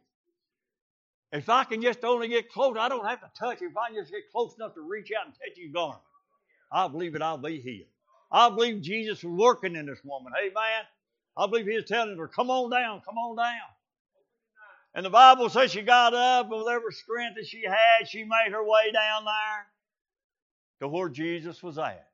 If 1.32 1.50
I 1.50 1.66
can 1.66 1.82
just 1.82 2.04
only 2.04 2.30
get 2.30 2.52
close, 2.52 2.78
I 2.80 2.88
don't 2.88 3.06
have 3.06 3.20
to 3.20 3.30
touch. 3.38 3.62
If 3.62 3.76
I 3.76 3.94
just 3.94 4.12
get 4.12 4.32
close 4.32 4.56
enough 4.56 4.74
to 4.76 4.82
reach 4.82 5.12
out 5.18 5.26
and 5.26 5.36
touch 5.36 5.58
his 5.58 5.72
garment, 5.74 6.02
I 6.72 6.88
believe 6.88 7.16
it, 7.16 7.22
I'll 7.22 7.38
be 7.38 7.60
healed. 7.60 7.90
I 8.32 8.50
believe 8.50 8.82
Jesus 8.82 9.24
was 9.24 9.34
working 9.34 9.76
in 9.76 9.86
this 9.86 10.00
woman. 10.04 10.34
Amen. 10.40 10.84
I 11.38 11.48
believe 11.48 11.68
he 11.68 11.76
was 11.76 11.86
telling 11.86 12.18
her, 12.18 12.28
come 12.28 12.50
on 12.50 12.70
down, 12.70 13.02
come 13.06 13.18
on 13.18 13.38
down. 13.38 13.68
And 14.96 15.06
the 15.06 15.10
Bible 15.10 15.50
says 15.50 15.72
she 15.72 15.82
got 15.82 16.14
up 16.14 16.50
with 16.50 16.68
every 16.68 16.92
strength 16.92 17.36
that 17.36 17.46
she 17.46 17.64
had, 17.64 18.08
she 18.08 18.24
made 18.24 18.52
her 18.52 18.64
way 18.64 18.92
down 18.92 19.26
there 19.26 19.68
to 20.80 20.88
where 20.88 21.10
Jesus 21.10 21.62
was 21.62 21.78
at. 21.78 22.08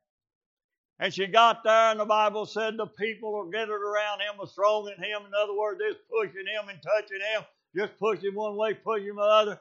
And 1.00 1.14
she 1.14 1.26
got 1.28 1.64
there, 1.64 1.92
and 1.92 2.00
the 2.00 2.06
Bible 2.06 2.46
said 2.46 2.78
the 2.78 2.86
people 2.86 3.34
were 3.34 3.50
gathered 3.50 3.82
around 3.82 4.20
him, 4.20 4.38
was 4.38 4.54
throwing 4.54 4.96
him. 4.98 5.22
In 5.26 5.32
other 5.42 5.56
words, 5.58 5.82
just 5.82 6.00
pushing 6.10 6.46
him 6.46 6.70
and 6.70 6.80
touching 6.82 7.20
him, 7.34 7.44
just 7.76 7.98
pushing 8.00 8.36
one 8.36 8.56
way, 8.56 8.74
pushing 8.74 9.08
him 9.08 9.16
the 9.18 9.22
other. 9.22 9.60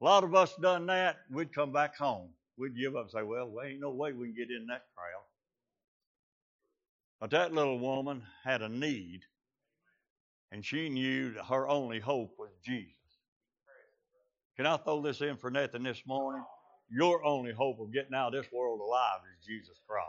A 0.00 0.04
lot 0.04 0.24
of 0.24 0.34
us 0.34 0.54
done 0.60 0.86
that, 0.86 1.16
we'd 1.30 1.52
come 1.52 1.72
back 1.72 1.96
home. 1.96 2.28
We'd 2.56 2.76
give 2.76 2.96
up 2.96 3.02
and 3.02 3.10
say, 3.10 3.22
well, 3.22 3.50
there 3.54 3.70
ain't 3.70 3.80
no 3.80 3.90
way 3.90 4.12
we 4.12 4.26
can 4.28 4.36
get 4.36 4.50
in 4.50 4.66
that 4.66 4.84
crowd. 4.94 5.22
But 7.20 7.30
that 7.30 7.52
little 7.52 7.78
woman 7.78 8.22
had 8.44 8.62
a 8.62 8.68
need 8.68 9.22
and 10.50 10.64
she 10.64 10.88
knew 10.88 11.32
that 11.34 11.44
her 11.44 11.68
only 11.68 12.00
hope 12.00 12.34
was 12.38 12.50
Jesus. 12.64 12.92
Can 14.56 14.66
I 14.66 14.76
throw 14.76 15.02
this 15.02 15.20
in 15.20 15.36
for 15.36 15.50
nothing 15.50 15.82
this 15.82 16.02
morning? 16.06 16.42
Your 16.90 17.24
only 17.24 17.52
hope 17.52 17.80
of 17.80 17.92
getting 17.92 18.14
out 18.14 18.34
of 18.34 18.42
this 18.42 18.50
world 18.52 18.80
alive 18.80 19.20
is 19.32 19.46
Jesus 19.46 19.78
Christ. 19.86 20.06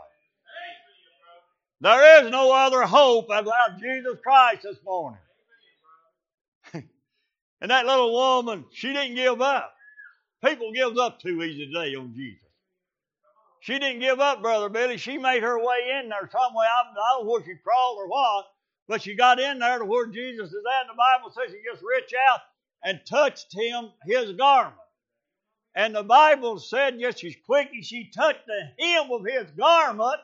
There 1.82 2.24
is 2.24 2.30
no 2.30 2.52
other 2.52 2.82
hope 2.82 3.28
without 3.28 3.78
Jesus 3.78 4.18
Christ 4.22 4.62
this 4.62 4.78
morning. 4.84 5.20
And 7.60 7.70
that 7.70 7.86
little 7.86 8.12
woman, 8.12 8.64
she 8.72 8.92
didn't 8.92 9.16
give 9.16 9.40
up. 9.40 9.74
People 10.44 10.72
give 10.72 10.96
up 10.96 11.20
too 11.20 11.42
easy 11.42 11.66
today 11.66 11.94
on 11.94 12.14
Jesus. 12.14 12.42
She 13.60 13.78
didn't 13.78 14.00
give 14.00 14.20
up, 14.20 14.40
Brother 14.40 14.70
Billy. 14.70 14.96
She 14.96 15.18
made 15.18 15.42
her 15.42 15.58
way 15.58 16.00
in 16.00 16.08
there 16.08 16.28
some 16.32 16.54
way. 16.54 16.66
I, 16.66 16.80
I 16.80 17.18
don't 17.18 17.26
know 17.26 17.30
where 17.30 17.44
she 17.44 17.54
crawled 17.62 17.98
or 17.98 18.08
what, 18.08 18.46
but 18.88 19.02
she 19.02 19.14
got 19.14 19.38
in 19.38 19.58
there 19.58 19.78
to 19.78 19.84
where 19.84 20.06
Jesus 20.06 20.48
is 20.48 20.64
at. 20.78 20.88
And 20.88 20.90
the 20.90 20.96
Bible 20.96 21.30
says 21.30 21.50
she 21.50 21.62
just 21.70 21.82
reached 21.82 22.14
out 22.30 22.40
and 22.82 23.00
touched 23.06 23.52
him, 23.52 23.90
his 24.06 24.32
garment. 24.32 24.76
And 25.74 25.94
the 25.94 26.02
Bible 26.02 26.58
said 26.58 26.98
just 26.98 27.22
as 27.22 27.34
quick 27.44 27.68
as 27.78 27.86
she 27.86 28.10
touched 28.10 28.46
the 28.46 28.84
hem 28.84 29.10
of 29.12 29.24
his 29.26 29.50
garment, 29.52 30.20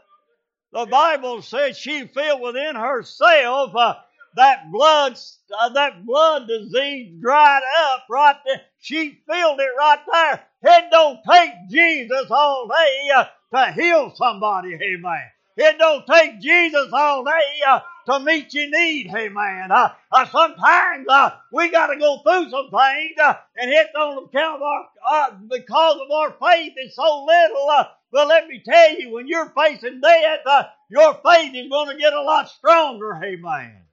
the 0.72 0.86
Bible 0.86 1.42
said 1.42 1.76
she 1.76 2.06
felt 2.06 2.40
within 2.40 2.74
herself 2.74 3.76
uh, 3.76 3.94
that 4.36 4.70
blood, 4.72 5.18
uh, 5.58 5.68
that 5.70 6.06
blood 6.06 6.48
disease 6.48 7.14
dried 7.20 7.62
up 7.92 8.04
right 8.10 8.36
there. 8.46 8.62
She 8.80 9.20
felt 9.26 9.60
it 9.60 9.70
right 9.78 10.00
there. 10.12 10.44
It 10.62 10.84
don't 10.90 11.20
take 11.30 11.52
Jesus 11.70 12.30
all 12.30 12.68
day 12.68 13.10
uh, 13.16 13.24
to 13.54 13.72
heal 13.72 14.12
somebody, 14.14 14.74
amen. 14.74 15.22
It 15.56 15.78
don't 15.78 16.06
take 16.06 16.40
Jesus 16.40 16.88
all 16.92 17.24
day 17.24 17.60
uh, 17.66 17.80
to 18.06 18.20
meet 18.20 18.52
your 18.54 18.70
need, 18.70 19.12
amen. 19.14 19.72
Uh, 19.72 19.90
uh, 20.12 20.26
sometimes 20.28 21.06
uh, 21.08 21.30
we 21.52 21.70
got 21.70 21.88
to 21.88 21.98
go 21.98 22.18
through 22.22 22.50
some 22.50 22.70
things, 22.70 23.18
uh, 23.22 23.34
and 23.56 23.70
it's 23.70 23.94
on 23.94 24.24
account 24.24 24.56
of 24.56 24.62
our, 24.62 24.86
uh, 25.10 25.30
because 25.50 26.00
of 26.00 26.10
our 26.10 26.36
faith 26.40 26.74
is 26.78 26.94
so 26.94 27.24
little. 27.24 27.70
Uh, 27.70 27.84
but 28.12 28.28
let 28.28 28.48
me 28.48 28.62
tell 28.64 28.98
you, 29.00 29.12
when 29.12 29.28
you're 29.28 29.52
facing 29.56 30.00
death, 30.00 30.40
uh, 30.46 30.64
your 30.90 31.14
faith 31.24 31.54
is 31.54 31.70
going 31.70 31.88
to 31.88 31.98
get 32.00 32.12
a 32.12 32.22
lot 32.22 32.50
stronger, 32.50 33.20
amen. 33.24 33.85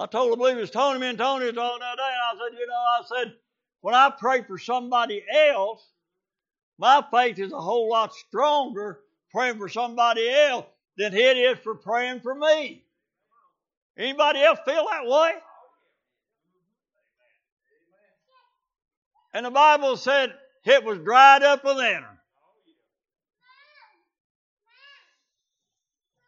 I 0.00 0.06
told, 0.06 0.32
I 0.32 0.36
believe 0.36 0.56
it 0.56 0.72
Tony, 0.72 0.98
me 0.98 1.08
and 1.08 1.18
Tony 1.18 1.44
was 1.44 1.54
talking 1.54 1.78
the 1.78 1.96
day, 1.96 2.10
and 2.32 2.40
I 2.40 2.42
said, 2.42 2.58
you 2.58 2.66
know, 2.66 2.74
I 2.74 3.02
said, 3.04 3.34
when 3.82 3.94
I 3.94 4.10
pray 4.18 4.42
for 4.42 4.56
somebody 4.56 5.22
else, 5.50 5.86
my 6.78 7.04
faith 7.10 7.38
is 7.38 7.52
a 7.52 7.60
whole 7.60 7.90
lot 7.90 8.14
stronger 8.14 9.00
praying 9.30 9.58
for 9.58 9.68
somebody 9.68 10.30
else 10.30 10.64
than 10.96 11.12
it 11.12 11.36
is 11.36 11.58
for 11.58 11.74
praying 11.74 12.20
for 12.20 12.34
me. 12.34 12.82
Anybody 13.98 14.42
else 14.42 14.58
feel 14.64 14.86
that 14.90 15.06
way? 15.06 15.32
And 19.34 19.44
the 19.44 19.50
Bible 19.50 19.98
said 19.98 20.32
it 20.64 20.82
was 20.82 20.98
dried 21.00 21.42
up 21.42 21.62
within 21.62 22.02
her. 22.02 22.18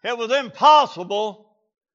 It 0.04 0.18
was 0.18 0.30
impossible 0.30 1.51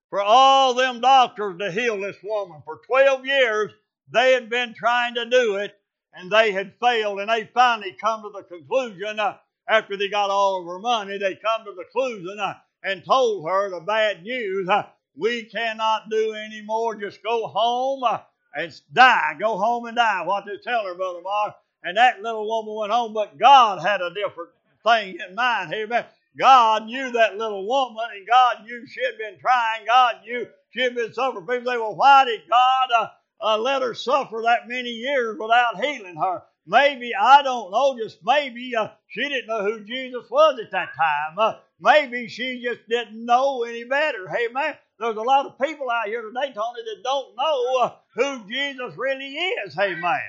for 0.09 0.21
all 0.21 0.73
them 0.73 1.01
doctors 1.01 1.57
to 1.59 1.71
heal 1.71 1.99
this 1.99 2.17
woman. 2.23 2.61
For 2.65 2.79
12 2.87 3.25
years, 3.25 3.71
they 4.11 4.33
had 4.33 4.49
been 4.49 4.73
trying 4.73 5.15
to 5.15 5.29
do 5.29 5.57
it, 5.57 5.75
and 6.13 6.31
they 6.31 6.51
had 6.51 6.73
failed, 6.81 7.19
and 7.19 7.29
they 7.29 7.49
finally 7.53 7.95
come 7.99 8.23
to 8.23 8.29
the 8.29 8.43
conclusion, 8.43 9.19
uh, 9.19 9.37
after 9.69 9.97
they 9.97 10.09
got 10.09 10.29
all 10.29 10.59
of 10.61 10.65
her 10.67 10.79
money, 10.79 11.17
they 11.17 11.35
come 11.35 11.65
to 11.65 11.73
the 11.73 11.83
conclusion 11.83 12.39
uh, 12.39 12.55
and 12.83 13.03
told 13.03 13.47
her 13.49 13.69
the 13.69 13.81
bad 13.81 14.23
news, 14.23 14.69
uh, 14.69 14.83
we 15.17 15.43
cannot 15.43 16.09
do 16.09 16.33
any 16.33 16.61
more, 16.61 16.95
just 16.95 17.21
go 17.23 17.47
home 17.47 18.03
uh, 18.03 18.19
and 18.55 18.79
die, 18.93 19.35
go 19.39 19.57
home 19.57 19.85
and 19.87 19.97
die, 19.97 20.23
what 20.25 20.45
they 20.45 20.57
tell 20.63 20.85
her, 20.85 20.95
Brother 20.95 21.21
Mark. 21.21 21.55
And 21.83 21.97
that 21.97 22.21
little 22.21 22.47
woman 22.47 22.75
went 22.75 22.93
home, 22.93 23.13
but 23.13 23.37
God 23.37 23.81
had 23.85 24.01
a 24.01 24.13
different 24.13 24.51
thing 24.85 25.17
in 25.27 25.35
mind. 25.35 25.73
Amen. 25.73 26.05
God 26.37 26.85
knew 26.85 27.11
that 27.11 27.37
little 27.37 27.67
woman, 27.67 28.05
and 28.15 28.27
God 28.27 28.63
knew 28.63 28.85
she 28.87 29.03
had 29.03 29.17
been 29.17 29.39
trying. 29.39 29.85
God 29.85 30.15
knew 30.23 30.47
she 30.69 30.81
had 30.81 30.95
been 30.95 31.13
suffering. 31.13 31.47
People 31.47 31.71
say, 31.71 31.77
well, 31.77 31.95
why 31.95 32.25
did 32.25 32.41
God 32.49 32.89
uh, 32.95 33.07
uh, 33.41 33.57
let 33.57 33.81
her 33.81 33.93
suffer 33.93 34.41
that 34.43 34.67
many 34.67 34.89
years 34.89 35.37
without 35.39 35.83
healing 35.83 36.17
her? 36.17 36.43
Maybe, 36.67 37.13
I 37.15 37.43
don't 37.43 37.71
know, 37.71 37.97
just 37.97 38.19
maybe 38.23 38.75
uh, 38.75 38.89
she 39.07 39.21
didn't 39.29 39.47
know 39.47 39.63
who 39.63 39.85
Jesus 39.85 40.29
was 40.29 40.59
at 40.59 40.71
that 40.71 40.89
time. 40.95 41.39
Uh, 41.39 41.53
maybe 41.79 42.27
she 42.27 42.61
just 42.61 42.87
didn't 42.89 43.25
know 43.25 43.63
any 43.63 43.85
better. 43.85 44.27
Hey, 44.27 44.47
man, 44.51 44.75
there's 44.99 45.15
a 45.15 45.21
lot 45.21 45.45
of 45.45 45.57
people 45.59 45.89
out 45.89 46.07
here 46.07 46.21
today, 46.21 46.53
Tony, 46.53 46.81
that 46.83 47.03
don't 47.03 47.35
know 47.37 47.81
uh, 47.81 47.91
who 48.15 48.49
Jesus 48.49 48.97
really 48.97 49.33
is. 49.33 49.73
Hey, 49.73 49.95
man. 49.95 50.19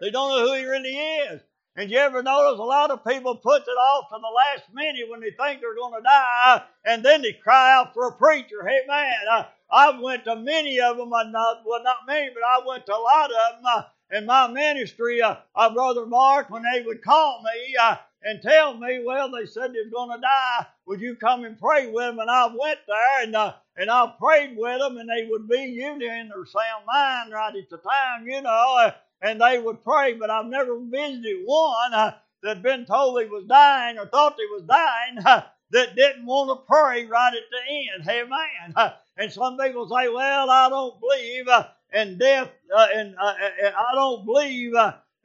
They 0.00 0.10
don't 0.10 0.30
know 0.30 0.46
who 0.46 0.54
he 0.58 0.64
really 0.64 0.96
is. 0.96 1.40
And 1.78 1.90
you 1.90 1.98
ever 1.98 2.22
notice 2.22 2.58
a 2.58 2.62
lot 2.62 2.90
of 2.90 3.04
people 3.04 3.36
put 3.36 3.62
it 3.62 3.70
off 3.70 4.08
to 4.08 4.16
the 4.18 4.34
last 4.34 4.72
minute 4.72 5.10
when 5.10 5.20
they 5.20 5.30
think 5.32 5.60
they're 5.60 5.74
going 5.74 5.92
to 5.92 6.02
die, 6.02 6.62
and 6.86 7.04
then 7.04 7.20
they 7.20 7.34
cry 7.34 7.74
out 7.74 7.92
for 7.92 8.08
a 8.08 8.12
preacher. 8.12 8.66
Hey 8.66 8.80
man, 8.88 9.12
I, 9.30 9.46
I 9.70 10.00
went 10.00 10.24
to 10.24 10.36
many 10.36 10.80
of 10.80 10.96
them, 10.96 11.10
not, 11.10 11.62
well 11.66 11.82
not 11.82 12.06
many, 12.06 12.30
but 12.32 12.42
I 12.42 12.66
went 12.66 12.86
to 12.86 12.94
a 12.94 12.96
lot 12.96 13.30
of 13.30 13.36
them 13.36 13.64
uh, 13.66 13.82
in 14.10 14.24
my 14.24 14.48
ministry. 14.48 15.20
Uh, 15.20 15.36
uh, 15.54 15.74
Brother 15.74 16.06
Mark, 16.06 16.48
when 16.48 16.62
they 16.62 16.80
would 16.80 17.02
call 17.02 17.42
me 17.42 17.76
uh, 17.78 17.96
and 18.22 18.42
tell 18.42 18.76
me, 18.76 19.02
well, 19.04 19.30
they 19.30 19.46
said 19.46 19.72
they're 19.72 19.90
going 19.90 20.10
to 20.10 20.20
die. 20.20 20.66
Would 20.86 21.00
you 21.00 21.16
come 21.16 21.44
and 21.44 21.58
pray 21.58 21.86
with 21.86 22.04
them? 22.04 22.18
And 22.18 22.30
I 22.30 22.46
went 22.46 22.78
there 22.86 23.22
and 23.22 23.36
uh, 23.36 23.54
and 23.76 23.90
I 23.90 24.12
prayed 24.18 24.56
with 24.56 24.78
them, 24.78 24.96
and 24.96 25.08
they 25.08 25.28
would 25.30 25.48
be 25.48 25.60
usually 25.60 26.08
in 26.08 26.28
their 26.28 26.46
sound 26.46 26.86
mind 26.86 27.32
right 27.32 27.54
at 27.54 27.70
the 27.70 27.76
time, 27.76 28.26
you 28.26 28.40
know. 28.40 28.76
Uh, 28.78 28.92
and 29.22 29.40
they 29.40 29.58
would 29.58 29.82
pray, 29.82 30.14
but 30.14 30.30
I've 30.30 30.46
never 30.46 30.78
visited 30.78 31.42
one 31.44 31.94
uh, 31.94 32.12
that 32.42 32.62
been 32.62 32.86
told 32.86 33.20
he 33.20 33.28
was 33.28 33.44
dying 33.44 33.98
or 33.98 34.06
thought 34.06 34.36
he 34.36 34.46
was 34.46 34.62
dying 34.66 35.18
uh, 35.24 35.42
that 35.70 35.96
didn't 35.96 36.26
want 36.26 36.50
to 36.50 36.66
pray 36.66 37.06
right 37.06 37.34
at 37.34 37.50
the 37.50 38.08
end. 38.08 38.08
Amen. 38.08 38.72
Uh, 38.74 38.90
and 39.16 39.32
some 39.32 39.58
people 39.58 39.88
say, 39.88 40.08
well, 40.08 40.50
I 40.50 40.68
don't 40.68 41.00
believe 41.00 41.48
uh, 41.48 41.68
in 41.92 42.18
death, 42.18 42.50
uh, 42.74 42.86
and 42.94 43.14
uh, 43.16 43.34
I 43.78 43.94
don't 43.94 44.24
believe 44.24 44.74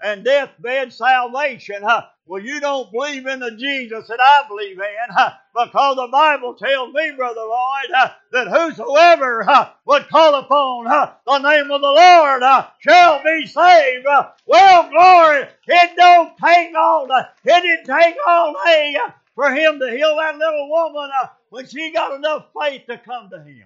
and 0.04 0.24
deathbed 0.24 0.92
salvation. 0.92 1.84
Huh? 1.84 2.04
Well, 2.32 2.42
you 2.42 2.62
don't 2.62 2.90
believe 2.94 3.28
in 3.28 3.42
the 3.42 3.52
Jesus 3.52 4.08
that 4.08 4.22
I 4.22 4.48
believe 4.48 4.80
in 4.80 5.16
because 5.54 5.98
the 5.98 6.08
Bible 6.10 6.54
tells 6.54 6.94
me, 6.94 7.12
Brother 7.12 7.42
Lloyd, 7.42 8.10
that 8.32 8.48
whosoever 8.48 9.46
would 9.84 10.08
call 10.08 10.36
upon 10.36 10.86
the 11.26 11.40
name 11.40 11.70
of 11.70 11.82
the 11.82 11.88
Lord 11.88 12.42
shall 12.80 13.22
be 13.22 13.46
saved. 13.46 14.08
Well, 14.46 14.90
glory, 14.90 15.50
it 15.68 15.96
don't 15.98 16.38
take 16.38 16.74
all 16.74 17.12
it 17.12 17.28
didn't 17.44 17.84
take 17.86 18.16
all 18.26 18.56
day 18.64 18.96
for 19.36 19.54
him 19.54 19.80
to 19.80 19.92
heal 19.92 20.16
that 20.16 20.38
little 20.38 20.70
woman 20.70 21.12
when 21.50 21.68
she 21.68 21.92
got 21.92 22.16
enough 22.16 22.46
faith 22.58 22.84
to 22.88 22.98
come 22.98 23.30
to 23.32 23.44
him. 23.44 23.66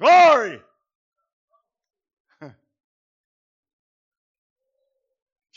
Glory. 0.00 0.60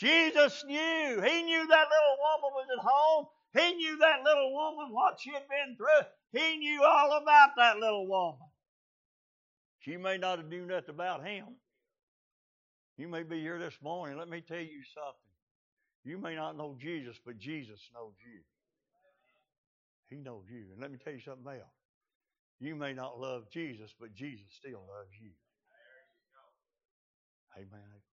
Jesus 0.00 0.64
knew. 0.66 1.20
He 1.20 1.42
knew 1.42 1.66
that 1.68 1.86
little 1.92 2.16
woman 2.24 2.50
was 2.54 2.66
at 2.72 2.82
home. 2.82 3.26
He 3.52 3.74
knew 3.74 3.98
that 3.98 4.22
little 4.24 4.52
woman, 4.54 4.94
what 4.94 5.20
she 5.20 5.30
had 5.30 5.42
been 5.48 5.76
through. 5.76 6.06
He 6.32 6.56
knew 6.56 6.82
all 6.82 7.20
about 7.20 7.50
that 7.58 7.78
little 7.78 8.08
woman. 8.08 8.48
She 9.80 9.98
may 9.98 10.16
not 10.16 10.38
have 10.38 10.48
knew 10.48 10.64
nothing 10.64 10.94
about 10.94 11.26
him. 11.26 11.44
You 12.96 13.08
may 13.08 13.24
be 13.24 13.40
here 13.40 13.58
this 13.58 13.76
morning. 13.82 14.16
Let 14.18 14.28
me 14.28 14.40
tell 14.40 14.58
you 14.58 14.82
something. 14.94 15.30
You 16.04 16.16
may 16.16 16.34
not 16.34 16.56
know 16.56 16.76
Jesus, 16.80 17.16
but 17.24 17.38
Jesus 17.38 17.80
knows 17.92 18.14
you. 18.24 18.40
He 20.08 20.22
knows 20.22 20.44
you. 20.50 20.64
And 20.72 20.80
let 20.80 20.90
me 20.90 20.98
tell 21.02 21.12
you 21.12 21.20
something 21.20 21.46
else. 21.46 21.60
You 22.58 22.74
may 22.74 22.94
not 22.94 23.18
love 23.18 23.50
Jesus, 23.50 23.94
but 23.98 24.14
Jesus 24.14 24.46
still 24.58 24.80
loves 24.80 25.12
you. 25.20 25.30
Amen. 27.56 28.09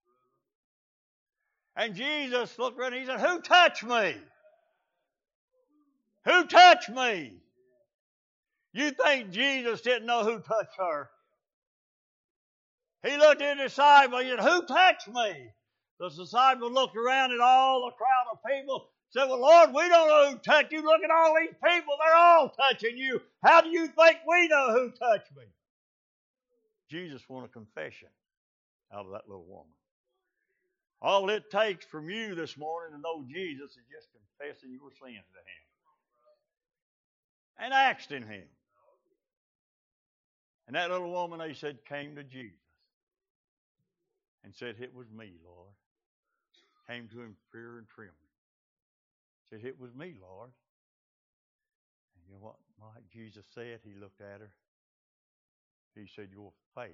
And 1.77 1.93
Jesus 1.93 2.57
looked 2.57 2.79
around 2.79 2.93
and 2.93 3.01
he 3.01 3.07
said, 3.07 3.19
Who 3.19 3.39
touched 3.39 3.83
me? 3.83 4.15
Who 6.25 6.45
touched 6.47 6.89
me? 6.89 7.33
You 8.73 8.91
think 8.91 9.29
Jesus 9.29 9.81
didn't 9.81 10.07
know 10.07 10.23
who 10.23 10.39
touched 10.39 10.75
her? 10.79 11.09
He 13.05 13.15
looked 13.15 13.43
at 13.43 13.59
his 13.59 13.71
disciple 13.71 14.17
and 14.17 14.27
he 14.27 14.35
said, 14.35 14.43
Who 14.43 14.65
touched 14.65 15.07
me? 15.07 15.49
The 15.99 16.09
disciple 16.09 16.71
looked 16.71 16.97
around 16.97 17.31
at 17.31 17.39
all 17.39 17.85
the 17.85 17.95
crowd 17.95 18.25
of 18.31 18.39
people, 18.43 18.89
said, 19.11 19.25
Well, 19.25 19.39
Lord, 19.39 19.69
we 19.69 19.87
don't 19.87 20.07
know 20.07 20.31
who 20.31 20.37
touched 20.39 20.71
you. 20.71 20.81
Look 20.81 21.03
at 21.03 21.11
all 21.11 21.35
these 21.39 21.55
people. 21.63 21.93
They're 22.03 22.15
all 22.15 22.49
touching 22.49 22.97
you. 22.97 23.21
How 23.43 23.61
do 23.61 23.69
you 23.69 23.87
think 23.87 24.17
we 24.27 24.47
know 24.47 24.71
who 24.71 24.89
touched 24.91 25.31
me? 25.37 25.43
Jesus 26.89 27.21
wanted 27.29 27.51
a 27.51 27.53
confession 27.53 28.09
out 28.91 29.05
of 29.05 29.11
that 29.11 29.27
little 29.27 29.45
woman. 29.45 29.76
All 31.01 31.29
it 31.29 31.51
takes 31.51 31.85
from 31.85 32.09
you 32.09 32.33
this 32.33 32.57
morning 32.57 32.95
to 32.95 33.01
know 33.01 33.23
Jesus 33.29 33.71
is 33.71 33.85
just 33.91 34.07
confessing 34.11 34.71
your 34.71 34.89
sins 34.91 35.25
to 35.33 35.39
Him 35.39 35.65
and 37.59 37.73
asking 37.73 38.23
Him. 38.23 38.47
And 40.67 40.75
that 40.75 40.89
little 40.91 41.11
woman, 41.11 41.39
they 41.39 41.53
said, 41.53 41.77
came 41.87 42.15
to 42.15 42.23
Jesus 42.23 42.59
and 44.43 44.53
said, 44.55 44.75
It 44.79 44.93
was 44.93 45.07
me, 45.11 45.33
Lord. 45.45 45.73
Came 46.89 47.07
to 47.09 47.21
Him 47.21 47.35
fear 47.51 47.77
and 47.77 47.87
trembling. 47.87 48.15
Said, 49.49 49.59
It 49.63 49.79
was 49.79 49.93
me, 49.93 50.15
Lord. 50.21 50.49
And 52.15 52.23
you 52.25 52.33
know 52.33 52.39
what 52.41 52.55
like 52.81 53.09
Jesus 53.11 53.45
said? 53.53 53.79
He 53.83 53.99
looked 53.99 54.21
at 54.21 54.41
her. 54.41 54.51
He 55.95 56.07
said, 56.15 56.29
Your 56.31 56.51
faith 56.75 56.91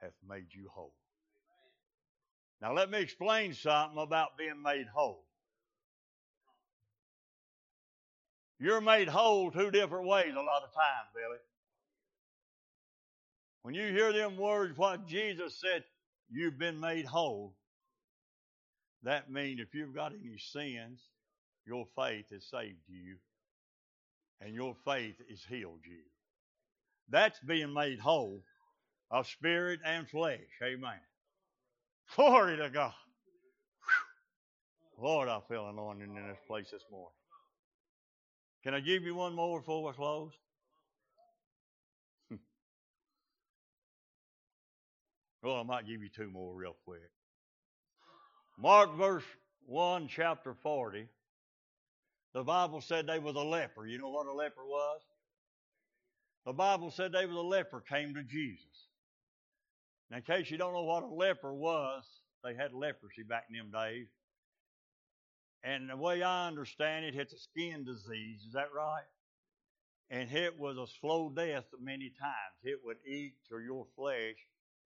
hath 0.00 0.14
made 0.28 0.46
you 0.50 0.68
whole. 0.72 0.94
Now, 2.60 2.72
let 2.72 2.90
me 2.90 3.00
explain 3.00 3.52
something 3.52 3.98
about 3.98 4.38
being 4.38 4.62
made 4.62 4.86
whole. 4.86 5.24
You're 8.58 8.80
made 8.80 9.08
whole 9.08 9.50
two 9.50 9.70
different 9.70 10.06
ways 10.06 10.32
a 10.32 10.40
lot 10.40 10.62
of 10.62 10.72
times, 10.72 11.08
Billy. 11.14 11.38
When 13.62 13.74
you 13.74 13.88
hear 13.88 14.12
them 14.12 14.36
words, 14.36 14.76
what 14.78 15.06
Jesus 15.06 15.60
said, 15.60 15.84
you've 16.30 16.58
been 16.58 16.80
made 16.80 17.04
whole, 17.04 17.54
that 19.02 19.30
means 19.30 19.60
if 19.60 19.74
you've 19.74 19.94
got 19.94 20.12
any 20.12 20.38
sins, 20.38 21.00
your 21.66 21.86
faith 21.96 22.26
has 22.30 22.44
saved 22.44 22.88
you, 22.88 23.16
and 24.40 24.54
your 24.54 24.74
faith 24.84 25.16
has 25.28 25.40
healed 25.48 25.80
you. 25.84 26.02
That's 27.08 27.38
being 27.40 27.72
made 27.72 27.98
whole 27.98 28.42
of 29.10 29.26
spirit 29.26 29.80
and 29.84 30.08
flesh. 30.08 30.40
Amen. 30.62 31.00
Glory 32.16 32.56
to 32.56 32.70
God. 32.70 32.92
Whew. 34.98 35.04
Lord, 35.04 35.28
I 35.28 35.40
feel 35.48 35.68
anointing 35.68 36.16
in 36.16 36.28
this 36.28 36.38
place 36.46 36.70
this 36.70 36.84
morning. 36.90 37.10
Can 38.62 38.72
I 38.74 38.80
give 38.80 39.02
you 39.02 39.14
one 39.14 39.34
more 39.34 39.60
before 39.60 39.84
we 39.84 39.92
close? 39.92 40.32
well, 45.42 45.56
I 45.56 45.62
might 45.62 45.86
give 45.86 46.02
you 46.02 46.08
two 46.08 46.30
more 46.30 46.54
real 46.54 46.76
quick. 46.86 47.10
Mark 48.58 48.96
verse 48.96 49.24
1, 49.66 50.08
chapter 50.08 50.54
40. 50.62 51.06
The 52.32 52.42
Bible 52.42 52.80
said 52.80 53.06
they 53.06 53.18
was 53.18 53.36
a 53.36 53.40
leper. 53.40 53.86
You 53.86 53.98
know 53.98 54.08
what 54.10 54.26
a 54.26 54.32
leper 54.32 54.64
was? 54.64 55.00
The 56.46 56.52
Bible 56.52 56.90
said 56.90 57.12
they 57.12 57.26
was 57.26 57.36
a 57.36 57.40
leper 57.40 57.80
came 57.80 58.14
to 58.14 58.22
Jesus. 58.22 58.64
Now, 60.10 60.18
in 60.18 60.22
case 60.22 60.50
you 60.50 60.58
don't 60.58 60.74
know 60.74 60.82
what 60.82 61.02
a 61.02 61.06
leper 61.06 61.54
was, 61.54 62.04
they 62.42 62.54
had 62.54 62.72
leprosy 62.74 63.22
back 63.22 63.44
in 63.50 63.56
them 63.56 63.70
days. 63.70 64.08
And 65.62 65.88
the 65.88 65.96
way 65.96 66.22
I 66.22 66.46
understand 66.46 67.06
it, 67.06 67.14
it's 67.14 67.32
a 67.32 67.38
skin 67.38 67.84
disease. 67.84 68.44
Is 68.46 68.52
that 68.52 68.68
right? 68.76 69.04
And 70.10 70.30
it 70.30 70.58
was 70.58 70.76
a 70.76 70.86
slow 71.00 71.30
death 71.30 71.64
many 71.80 72.12
times. 72.20 72.58
It 72.62 72.80
would 72.84 72.98
eat, 73.06 73.36
or 73.50 73.62
your 73.62 73.86
flesh 73.96 74.36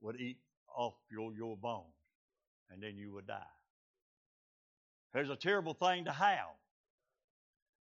would 0.00 0.20
eat 0.20 0.38
off 0.76 0.94
your, 1.11 1.35
your 1.35 1.57
bones, 1.57 1.87
and 2.70 2.81
then 2.81 2.96
you 2.96 3.12
would 3.14 3.26
die. 3.26 3.42
There's 5.12 5.31
a 5.31 5.37
terrible 5.37 5.74
thing 5.74 6.04
to 6.04 6.12
have. 6.12 6.54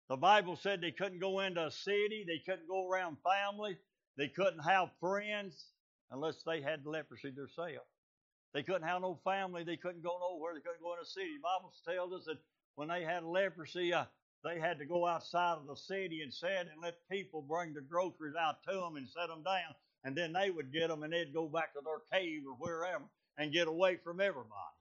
The 0.07 0.15
Bible 0.15 0.55
said 0.55 0.79
they 0.79 0.91
couldn't 0.91 1.19
go 1.19 1.41
into 1.41 1.65
a 1.65 1.71
city, 1.71 2.23
they 2.25 2.41
couldn't 2.45 2.69
go 2.69 2.89
around 2.89 3.17
family, 3.23 3.77
they 4.17 4.27
couldn't 4.29 4.59
have 4.59 4.89
friends 5.01 5.65
unless 6.11 6.43
they 6.45 6.61
had 6.61 6.85
leprosy 6.85 7.31
themselves. 7.31 7.89
They 8.53 8.63
couldn't 8.63 8.87
have 8.87 9.01
no 9.01 9.19
family, 9.23 9.63
they 9.63 9.77
couldn't 9.77 10.03
go 10.03 10.17
nowhere, 10.19 10.53
they 10.53 10.61
couldn't 10.61 10.81
go 10.81 10.93
in 10.93 10.99
a 11.01 11.05
city. 11.05 11.35
The 11.35 11.43
Bible 11.43 11.73
tells 11.85 12.13
us 12.13 12.25
that 12.25 12.37
when 12.75 12.87
they 12.87 13.03
had 13.03 13.23
leprosy, 13.23 13.93
uh, 13.93 14.05
they 14.43 14.59
had 14.59 14.79
to 14.79 14.85
go 14.85 15.07
outside 15.07 15.57
of 15.57 15.67
the 15.67 15.75
city 15.75 16.21
and 16.21 16.33
sit 16.33 16.49
and 16.71 16.81
let 16.81 16.95
people 17.11 17.41
bring 17.41 17.73
the 17.73 17.81
groceries 17.81 18.35
out 18.39 18.63
to 18.69 18.75
them 18.75 18.95
and 18.95 19.09
set 19.09 19.27
them 19.27 19.43
down. 19.43 19.73
And 20.03 20.15
then 20.15 20.33
they 20.33 20.51
would 20.51 20.71
get 20.71 20.89
them 20.89 21.03
and 21.03 21.11
they'd 21.11 21.33
go 21.33 21.47
back 21.47 21.73
to 21.73 21.81
their 21.83 21.99
cave 22.13 22.43
or 22.47 22.53
wherever 22.53 23.03
and 23.37 23.51
get 23.51 23.67
away 23.67 23.97
from 24.03 24.21
everybody. 24.21 24.75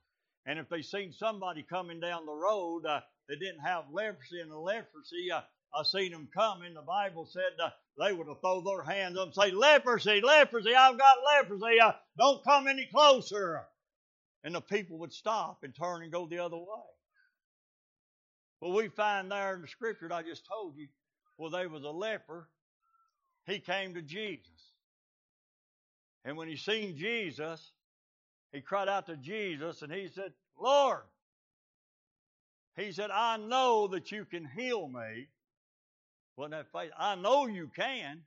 And 0.46 0.58
if 0.58 0.68
they 0.68 0.82
seen 0.82 1.12
somebody 1.12 1.62
coming 1.62 1.98
down 1.98 2.26
the 2.26 2.34
road 2.34 2.84
uh, 2.84 3.00
that 3.28 3.40
didn't 3.40 3.60
have 3.60 3.84
leprosy 3.90 4.40
and 4.40 4.50
the 4.50 4.58
leprosy, 4.58 5.32
uh, 5.32 5.40
I 5.76 5.82
seen 5.82 6.12
them 6.12 6.28
coming. 6.34 6.74
The 6.74 6.82
Bible 6.82 7.26
said 7.26 7.42
uh, 7.62 7.70
they 7.98 8.12
would 8.12 8.28
have 8.28 8.40
throw 8.40 8.60
their 8.60 8.84
hands 8.84 9.18
up 9.18 9.26
and 9.26 9.34
say, 9.34 9.50
"Leprosy, 9.50 10.20
leprosy! 10.20 10.74
I've 10.74 10.98
got 10.98 11.16
leprosy! 11.24 11.80
Uh, 11.80 11.92
don't 12.18 12.44
come 12.44 12.68
any 12.68 12.86
closer!" 12.86 13.62
And 14.44 14.54
the 14.54 14.60
people 14.60 14.98
would 14.98 15.12
stop 15.12 15.58
and 15.62 15.74
turn 15.74 16.02
and 16.02 16.12
go 16.12 16.26
the 16.26 16.38
other 16.38 16.56
way. 16.56 16.84
Well, 18.60 18.72
we 18.72 18.88
find 18.88 19.30
there 19.30 19.54
in 19.54 19.62
the 19.62 19.68
scripture 19.68 20.08
that 20.08 20.14
I 20.14 20.22
just 20.22 20.46
told 20.46 20.76
you, 20.76 20.88
well, 21.36 21.50
there 21.50 21.68
was 21.68 21.82
a 21.82 21.90
leper. 21.90 22.48
He 23.46 23.58
came 23.58 23.94
to 23.94 24.02
Jesus. 24.02 24.72
And 26.24 26.36
when 26.36 26.48
he 26.48 26.56
seen 26.56 26.96
Jesus, 26.96 27.72
he 28.52 28.62
cried 28.62 28.88
out 28.88 29.06
to 29.06 29.16
Jesus 29.16 29.82
and 29.82 29.92
he 29.92 30.08
said, 30.08 30.32
Lord, 30.58 31.02
he 32.76 32.92
said, 32.92 33.10
I 33.10 33.36
know 33.36 33.88
that 33.88 34.10
you 34.10 34.24
can 34.24 34.46
heal 34.46 34.88
me. 34.88 35.28
Wasn't 36.36 36.52
that 36.52 36.66
faith? 36.72 36.90
I 36.98 37.14
know 37.14 37.46
you 37.46 37.70
can. 37.74 38.22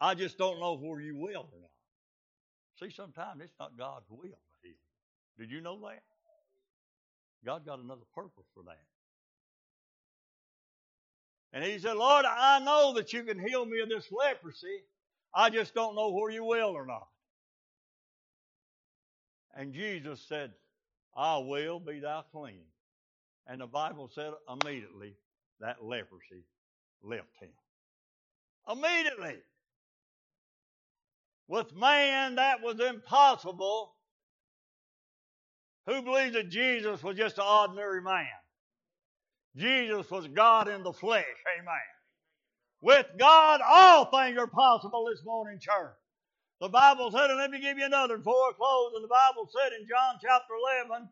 I 0.00 0.14
just 0.14 0.38
don't 0.38 0.60
know 0.60 0.76
where 0.76 1.00
you 1.00 1.16
will 1.16 1.48
or 1.52 1.60
not. 1.60 1.70
See, 2.78 2.94
sometimes 2.94 3.40
it's 3.42 3.54
not 3.58 3.76
God's 3.78 4.06
will 4.10 4.22
to 4.22 4.28
heal. 4.62 4.74
Did 5.38 5.50
you 5.50 5.60
know 5.60 5.80
that? 5.80 6.02
God 7.44 7.64
got 7.64 7.78
another 7.78 8.02
purpose 8.14 8.46
for 8.54 8.62
that. 8.64 8.78
And 11.52 11.64
he 11.64 11.78
said, 11.78 11.96
Lord, 11.96 12.26
I 12.26 12.58
know 12.58 12.92
that 12.94 13.12
you 13.12 13.22
can 13.22 13.38
heal 13.38 13.64
me 13.64 13.80
of 13.80 13.88
this 13.88 14.06
leprosy. 14.12 14.82
I 15.34 15.48
just 15.48 15.74
don't 15.74 15.94
know 15.94 16.10
where 16.10 16.30
you 16.30 16.44
will 16.44 16.70
or 16.70 16.84
not. 16.84 17.08
And 19.54 19.72
Jesus 19.72 20.20
said, 20.28 20.52
I 21.16 21.38
will 21.38 21.80
be 21.80 22.00
thou 22.00 22.24
clean. 22.30 22.64
And 23.46 23.60
the 23.60 23.66
Bible 23.66 24.10
said 24.14 24.32
immediately 24.50 25.14
that 25.60 25.82
leprosy 25.82 26.44
left 27.02 27.28
him. 27.40 27.50
Immediately. 28.70 29.36
With 31.48 31.74
man, 31.74 32.36
that 32.36 32.62
was 32.62 32.80
impossible. 32.80 33.94
Who 35.86 36.02
believes 36.02 36.34
that 36.34 36.50
Jesus 36.50 37.02
was 37.02 37.16
just 37.16 37.38
an 37.38 37.44
ordinary 37.44 38.02
man? 38.02 38.26
Jesus 39.56 40.10
was 40.10 40.26
God 40.26 40.68
in 40.68 40.82
the 40.82 40.92
flesh. 40.92 41.24
Amen. 41.58 41.74
With 42.82 43.06
God, 43.18 43.60
all 43.64 44.06
things 44.06 44.36
are 44.38 44.48
possible 44.48 45.06
this 45.08 45.24
morning, 45.24 45.58
church. 45.60 45.94
The 46.60 46.68
Bible 46.68 47.10
said, 47.10 47.30
and 47.30 47.38
let 47.38 47.50
me 47.50 47.60
give 47.60 47.78
you 47.78 47.86
another 47.86 48.18
before 48.18 48.34
I 48.34 48.52
close. 48.56 48.92
And 48.94 49.04
the 49.04 49.08
Bible 49.08 49.48
said 49.52 49.72
in 49.78 49.86
John 49.86 50.16
chapter 50.20 50.54
11, 50.90 51.08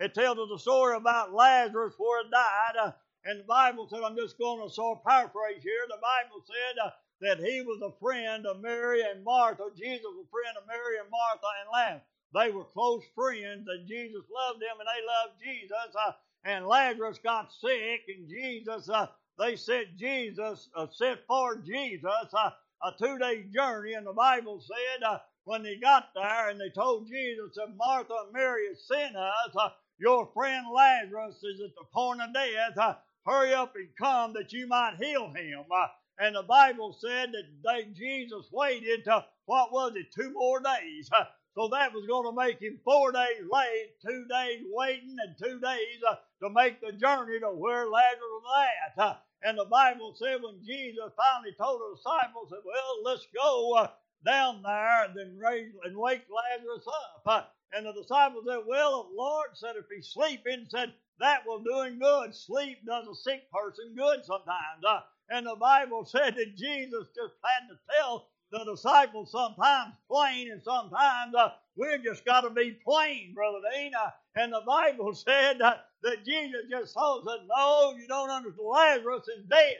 it 0.00 0.14
tells 0.14 0.38
us 0.38 0.48
a 0.54 0.58
story 0.58 0.96
about 0.96 1.32
Lazarus 1.32 1.94
where 1.98 2.24
he 2.24 2.30
died. 2.30 2.74
Uh, 2.80 2.92
and 3.24 3.40
the 3.40 3.44
Bible 3.44 3.88
said, 3.88 4.02
I'm 4.02 4.16
just 4.16 4.38
going 4.38 4.62
to 4.62 4.72
sort 4.72 4.98
of 4.98 5.04
paraphrase 5.04 5.62
here. 5.62 5.84
The 5.88 6.00
Bible 6.00 6.42
said 6.46 6.74
uh, 6.84 6.90
that 7.20 7.44
he 7.44 7.62
was 7.62 7.80
a 7.82 7.98
friend 8.00 8.46
of 8.46 8.60
Mary 8.60 9.02
and 9.02 9.24
Martha. 9.24 9.64
Jesus 9.76 10.04
was 10.04 10.26
a 10.26 10.30
friend 10.30 10.56
of 10.56 10.66
Mary 10.66 10.98
and 10.98 11.10
Martha 11.10 11.50
and 11.60 11.70
Lazarus. 11.72 12.06
They 12.34 12.50
were 12.50 12.64
close 12.64 13.02
friends, 13.14 13.66
and 13.68 13.88
Jesus 13.88 14.24
loved 14.30 14.60
them, 14.60 14.78
and 14.78 14.88
they 14.88 15.02
loved 15.06 15.40
Jesus. 15.42 15.96
Uh, 15.96 16.12
and 16.44 16.66
Lazarus 16.66 17.18
got 17.18 17.52
sick, 17.52 18.02
and 18.08 18.28
Jesus, 18.28 18.88
uh, 18.88 19.06
they 19.38 19.56
sent 19.56 19.96
Jesus, 19.96 20.68
uh, 20.76 20.86
sent 20.92 21.20
for 21.26 21.56
Jesus 21.56 22.04
uh, 22.32 22.50
a 22.82 22.92
two 22.98 23.18
day 23.18 23.44
journey, 23.54 23.94
and 23.94 24.06
the 24.06 24.12
Bible 24.12 24.60
said 24.60 25.02
uh, 25.06 25.18
when 25.44 25.62
they 25.62 25.76
got 25.76 26.10
there 26.14 26.50
and 26.50 26.60
they 26.60 26.70
told 26.70 27.08
Jesus 27.08 27.54
that 27.56 27.74
Martha 27.76 28.14
and 28.24 28.32
Mary 28.32 28.68
had 28.68 28.78
sent 28.78 29.16
us, 29.16 29.56
uh, 29.56 29.70
your 29.98 30.30
friend 30.34 30.66
Lazarus 30.72 31.42
is 31.42 31.60
at 31.60 31.74
the 31.74 31.84
point 31.92 32.20
of 32.20 32.32
death. 32.32 32.98
Uh, 33.28 33.32
hurry 33.32 33.54
up 33.54 33.74
and 33.76 33.88
come 33.98 34.32
that 34.34 34.52
you 34.52 34.66
might 34.66 34.96
heal 35.00 35.32
him. 35.34 35.64
Uh, 35.70 35.86
and 36.18 36.34
the 36.34 36.42
Bible 36.42 36.96
said 36.98 37.32
that 37.32 37.44
they, 37.64 37.84
Jesus 37.92 38.46
waited 38.52 39.04
to, 39.04 39.24
what 39.46 39.72
was 39.72 39.92
it, 39.96 40.12
two 40.14 40.32
more 40.32 40.60
days. 40.60 41.08
Uh, 41.12 41.24
so 41.54 41.68
that 41.68 41.92
was 41.92 42.06
going 42.06 42.24
to 42.24 42.32
make 42.36 42.60
him 42.60 42.78
four 42.84 43.12
days 43.12 43.42
late, 43.50 43.90
two 44.04 44.24
days 44.28 44.64
waiting, 44.72 45.16
and 45.24 45.36
two 45.38 45.58
days 45.60 46.00
uh, 46.08 46.16
to 46.42 46.50
make 46.50 46.80
the 46.80 46.92
journey 46.92 47.40
to 47.40 47.48
where 47.48 47.86
Lazarus 47.86 48.20
was 48.20 48.66
at. 48.96 49.02
Uh, 49.02 49.14
and 49.42 49.58
the 49.58 49.64
Bible 49.66 50.14
said 50.16 50.38
when 50.42 50.64
Jesus 50.64 51.12
finally 51.16 51.54
told 51.58 51.80
the 51.80 51.96
disciples, 51.96 52.50
that, 52.50 52.62
well, 52.64 53.02
let's 53.04 53.26
go 53.34 53.74
uh, 53.74 53.88
down 54.24 54.62
there 54.62 55.04
and 55.04 55.16
then 55.16 55.38
raise 55.38 55.72
and 55.84 55.96
wake 55.96 56.22
Lazarus 56.30 56.86
up. 56.86 57.22
Uh, 57.26 57.42
and 57.72 57.86
the 57.86 57.92
disciples 57.92 58.44
said, 58.48 58.60
well, 58.66 59.10
Lord 59.16 59.50
said, 59.54 59.76
if 59.76 59.84
he's 59.94 60.08
sleeping, 60.08 60.66
said, 60.68 60.92
that 61.20 61.46
will 61.46 61.60
do 61.62 61.82
him 61.82 61.98
good. 62.00 62.34
Sleep 62.34 62.78
does 62.86 63.06
a 63.08 63.14
sick 63.14 63.50
person 63.52 63.94
good 63.96 64.24
sometimes. 64.24 64.84
Uh, 64.88 65.00
and 65.30 65.46
the 65.46 65.56
Bible 65.56 66.04
said 66.04 66.36
that 66.36 66.56
Jesus 66.56 67.08
just 67.16 67.34
had 67.44 67.68
to 67.70 67.78
tell 67.98 68.28
the 68.52 68.64
disciples 68.70 69.32
sometimes 69.32 69.94
plain 70.10 70.50
and 70.52 70.62
sometimes 70.62 71.34
uh, 71.36 71.50
we 71.76 71.86
just 72.04 72.24
got 72.24 72.42
to 72.42 72.50
be 72.50 72.78
plain, 72.84 73.34
Brother 73.34 73.58
Dean. 73.74 73.92
Uh, 73.94 74.10
and 74.36 74.52
the 74.52 74.62
Bible 74.66 75.14
said 75.14 75.60
uh, 75.62 75.76
that 76.02 76.24
Jesus 76.24 76.62
just 76.70 76.94
told 76.94 77.28
us, 77.28 77.40
no, 77.56 77.94
you 77.98 78.08
don't 78.08 78.30
understand. 78.30 78.68
Lazarus 78.68 79.28
is 79.28 79.44
dead. 79.50 79.76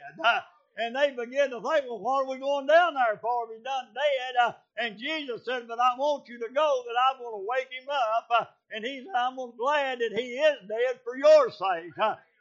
Uh, 0.79 0.83
and 0.83 0.97
they 0.97 1.11
begin 1.11 1.51
to 1.51 1.61
think, 1.61 1.85
well, 1.88 1.99
what 1.99 2.25
are 2.25 2.31
we 2.31 2.38
going 2.38 2.67
down 2.67 2.95
there 2.95 3.19
for 3.21 3.49
he's 3.53 3.62
done 3.64 3.87
dead? 3.95 4.35
Uh, 4.43 4.53
and 4.79 4.99
Jesus 4.99 5.45
said, 5.45 5.67
but 5.69 5.79
I 5.81 5.99
want 5.99 6.29
you 6.29 6.38
to 6.38 6.49
go 6.55 6.83
that 6.87 6.97
I'm 7.11 7.21
going 7.21 7.43
to 7.43 7.47
wake 7.49 7.69
him 7.71 7.88
up. 7.91 8.29
Uh, 8.31 8.45
and 8.73 8.85
he 8.85 8.99
said, 9.01 9.14
I'm 9.17 9.37
glad 9.59 9.99
that 10.01 10.19
he 10.19 10.35
is 10.35 10.59
dead 10.69 11.01
for 11.05 11.17
your 11.17 11.51
sake. 11.51 11.93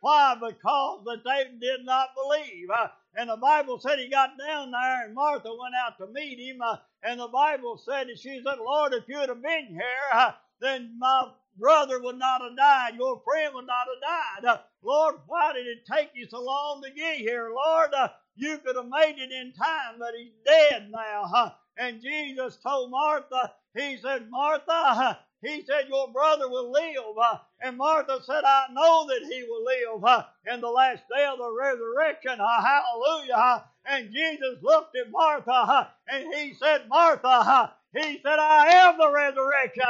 Why? 0.02 0.36
Because 0.36 1.04
that 1.06 1.24
they 1.26 1.46
did 1.60 1.86
not 1.86 2.10
believe. 2.16 2.70
Uh, 2.70 2.88
and 3.16 3.30
the 3.30 3.38
Bible 3.38 3.80
said 3.80 3.98
he 4.00 4.10
got 4.10 4.38
down 4.38 4.72
there, 4.72 5.06
and 5.06 5.16
Martha 5.16 5.50
went 5.50 5.74
out 5.76 5.98
to 5.98 6.08
meet 6.14 6.40
him. 6.40 6.62
Uh, 6.62 6.78
and 7.04 7.20
the 7.20 7.28
Bible 7.28 7.82
said 7.84 8.08
that 8.08 8.20
she 8.20 8.42
said, 8.46 8.60
Lord, 8.60 8.94
if 8.94 9.06
you'd 9.08 9.30
have 9.30 9.42
been 9.42 9.68
here, 9.70 10.08
uh, 10.14 10.32
then 10.62 10.96
my 11.00 11.32
brother 11.58 12.00
would 12.02 12.18
not 12.20 12.42
have 12.42 12.56
died. 12.56 12.96
Your 12.98 13.22
friend 13.26 13.56
would 13.56 13.66
not 13.66 13.88
have 13.88 14.44
died. 14.44 14.50
Uh, 14.50 14.62
Lord, 14.84 15.16
why 15.28 15.54
did 15.54 15.68
it 15.68 15.86
take 15.92 16.12
you 16.14 16.28
so 16.30 16.44
long 16.44 16.82
to 16.84 16.92
get 16.92 17.18
here? 17.18 17.50
Lord, 17.54 17.94
uh, 17.98 18.10
you 18.38 18.60
could 18.60 18.78
have 18.78 18.88
made 18.90 19.18
it 19.20 19.32
in 19.32 19.54
time, 19.54 19.96
but 20.00 20.14
he's 20.18 20.34
dead 20.46 20.90
now. 20.92 21.24
Huh? 21.26 21.52
And 21.78 22.02
Jesus 22.02 22.58
told 22.58 22.92
Martha, 22.92 23.54
He 23.78 23.98
said, 23.98 24.30
Martha, 24.32 25.20
he 25.44 25.64
said, 25.66 25.88
Your 25.90 26.10
brother 26.12 26.50
will 26.50 26.72
live. 26.72 27.38
And 27.62 27.78
Martha 27.78 28.20
said, 28.26 28.44
I 28.46 28.66
know 28.74 29.08
that 29.08 29.24
he 29.32 29.44
will 29.44 29.66
live 29.66 30.26
in 30.54 30.62
the 30.62 30.70
last 30.70 31.04
day 31.16 31.26
of 31.26 31.40
the 31.40 31.52
resurrection. 31.60 32.40
Hallelujah. 32.40 33.66
And 33.86 34.12
Jesus 34.14 34.58
looked 34.64 34.96
at 34.98 35.12
Martha 35.12 35.90
and 36.12 36.34
he 36.36 36.56
said, 36.56 36.90
Martha, 36.90 37.74
he 37.96 38.20
said, 38.24 38.40
I 38.40 38.68
am 38.70 38.98
the 38.98 39.12
resurrection. 39.12 39.84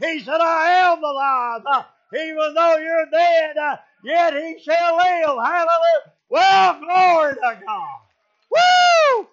He 0.00 0.20
said, 0.20 0.40
I 0.40 0.92
am 0.92 1.00
the 1.00 1.08
life. 1.08 1.86
Even 2.14 2.54
though 2.54 2.76
you're 2.78 3.06
dead, 3.12 3.56
yet 4.04 4.34
he 4.34 4.60
shall 4.62 4.96
live. 4.96 5.38
Hallelujah. 5.44 6.12
Well, 6.30 6.80
glory 6.80 7.34
to 7.34 7.60
God. 7.66 7.98
Woo! 8.50 9.26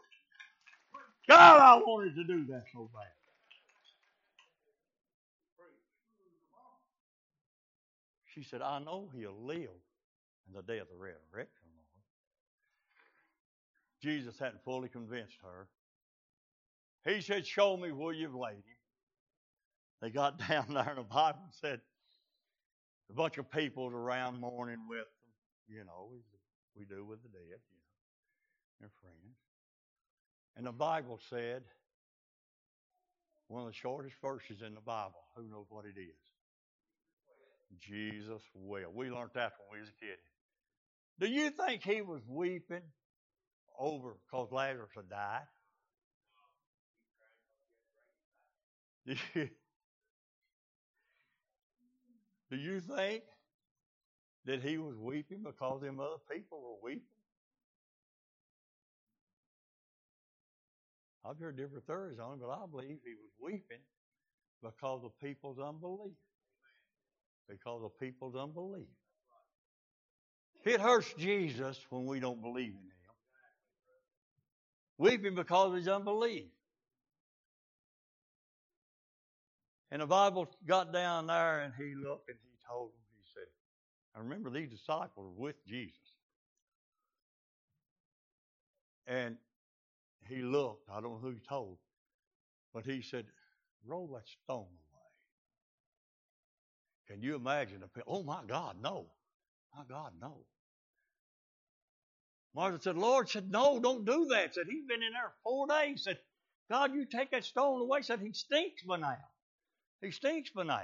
God, 1.29 1.59
I 1.59 1.75
wanted 1.77 2.15
to 2.15 2.23
do 2.23 2.45
that 2.47 2.63
so 2.73 2.89
bad. 2.93 3.03
She 8.33 8.43
said, 8.43 8.61
I 8.61 8.79
know 8.79 9.09
he'll 9.15 9.39
live 9.45 9.57
in 10.47 10.53
the 10.53 10.61
day 10.61 10.79
of 10.79 10.87
the 10.89 10.95
resurrection, 10.95 11.67
Lord. 11.75 12.03
Jesus 14.01 14.37
hadn't 14.39 14.63
fully 14.63 14.89
convinced 14.89 15.37
her. 15.43 15.67
He 17.11 17.21
said, 17.21 17.47
Show 17.47 17.77
me 17.77 17.91
where 17.91 18.13
you've 18.13 18.35
laid 18.35 18.57
him. 18.57 18.77
They 20.01 20.09
got 20.09 20.37
down 20.49 20.67
there 20.69 20.89
in 20.91 20.97
the 20.97 21.03
Bible 21.03 21.39
and 21.43 21.53
said, 21.53 21.81
a 23.09 23.13
bunch 23.13 23.37
of 23.37 23.49
people 23.49 23.87
around 23.87 24.39
mourning 24.39 24.79
with 24.87 24.99
them, 24.99 25.77
you 25.77 25.83
know, 25.85 26.09
we 26.77 26.85
do 26.85 27.03
with 27.05 27.21
the 27.23 27.29
dead, 27.29 27.59
you 28.79 28.85
know, 28.85 28.89
friends. 29.01 29.37
And 30.55 30.65
the 30.65 30.71
Bible 30.71 31.19
said, 31.29 31.63
one 33.47 33.61
of 33.61 33.67
the 33.67 33.73
shortest 33.73 34.15
verses 34.21 34.61
in 34.65 34.75
the 34.75 34.81
Bible, 34.81 35.23
who 35.35 35.43
knows 35.43 35.65
what 35.69 35.85
it 35.85 35.99
is? 35.99 36.17
Jesus 37.79 38.41
will. 38.53 38.91
We 38.93 39.09
learned 39.09 39.31
that 39.35 39.53
when 39.57 39.79
we 39.79 39.81
was 39.81 39.89
a 39.89 39.99
kid. 39.99 40.17
Do 41.19 41.27
you 41.27 41.49
think 41.49 41.83
he 41.83 42.01
was 42.01 42.21
weeping 42.27 42.83
over 43.79 44.15
because 44.25 44.51
Lazarus 44.51 44.89
had 44.95 45.09
died? 45.09 45.47
Do 52.49 52.55
you 52.55 52.79
think 52.81 53.23
that 54.47 54.63
he 54.63 54.77
was 54.79 54.95
weeping 54.97 55.43
because 55.43 55.81
them 55.81 55.99
other 55.99 56.17
people 56.31 56.59
were 56.59 56.89
weeping? 56.89 57.03
I've 61.23 61.37
heard 61.37 61.57
different 61.57 61.85
theories 61.85 62.17
on 62.19 62.35
it, 62.35 62.39
but 62.41 62.49
I 62.49 62.65
believe 62.69 62.97
he 63.05 63.13
was 63.13 63.31
weeping 63.39 63.83
because 64.63 65.03
of 65.03 65.11
people's 65.21 65.59
unbelief 65.59 66.15
because 67.47 67.81
of 67.83 67.97
people's 67.99 68.35
unbelief. 68.35 68.87
It 70.65 70.81
hurts 70.81 71.13
Jesus 71.17 71.79
when 71.89 72.05
we 72.05 72.19
don't 72.19 72.41
believe 72.41 72.73
in 72.73 72.73
Him. 72.73 72.91
Weeping 74.97 75.35
because 75.35 75.69
of 75.69 75.75
his 75.75 75.87
unbelief. 75.87 76.45
And 79.91 80.01
the 80.01 80.05
Bible 80.05 80.49
got 80.67 80.91
down 80.91 81.27
there 81.27 81.61
and 81.61 81.73
he 81.77 81.95
looked 81.95 82.27
and 82.29 82.37
he 82.43 82.57
told 82.69 82.89
them, 82.89 83.06
I 84.17 84.21
remember 84.21 84.49
these 84.49 84.69
disciples 84.69 85.11
were 85.15 85.45
with 85.45 85.55
Jesus. 85.67 85.93
And 89.05 89.37
he 90.27 90.41
looked, 90.41 90.89
I 90.89 90.99
don't 90.99 91.13
know 91.13 91.19
who 91.21 91.31
he 91.31 91.39
told, 91.47 91.77
but 92.73 92.83
he 92.83 93.01
said, 93.01 93.25
Roll 93.85 94.07
that 94.07 94.27
stone 94.43 94.65
away. 94.65 95.11
can 97.07 97.21
you 97.21 97.35
imagine? 97.35 97.83
A, 97.83 98.01
oh 98.07 98.23
my 98.23 98.41
God, 98.47 98.77
no. 98.81 99.05
My 99.75 99.83
God, 99.87 100.13
no. 100.19 100.39
Martha 102.55 102.81
said, 102.81 102.97
Lord 102.97 103.29
said, 103.29 103.51
no, 103.51 103.79
don't 103.79 104.03
do 104.03 104.27
that. 104.31 104.55
Said, 104.55 104.65
he's 104.67 104.85
been 104.87 105.03
in 105.03 105.13
there 105.13 105.31
four 105.43 105.67
days. 105.67 106.03
Said, 106.03 106.17
God, 106.71 106.93
you 106.93 107.05
take 107.05 107.31
that 107.31 107.45
stone 107.45 107.81
away. 107.81 108.01
Said, 108.01 108.19
he 108.19 108.33
stinks 108.33 108.81
by 108.83 108.97
now. 108.97 109.17
He 110.01 110.09
stinks 110.11 110.49
by 110.49 110.63
now. 110.63 110.81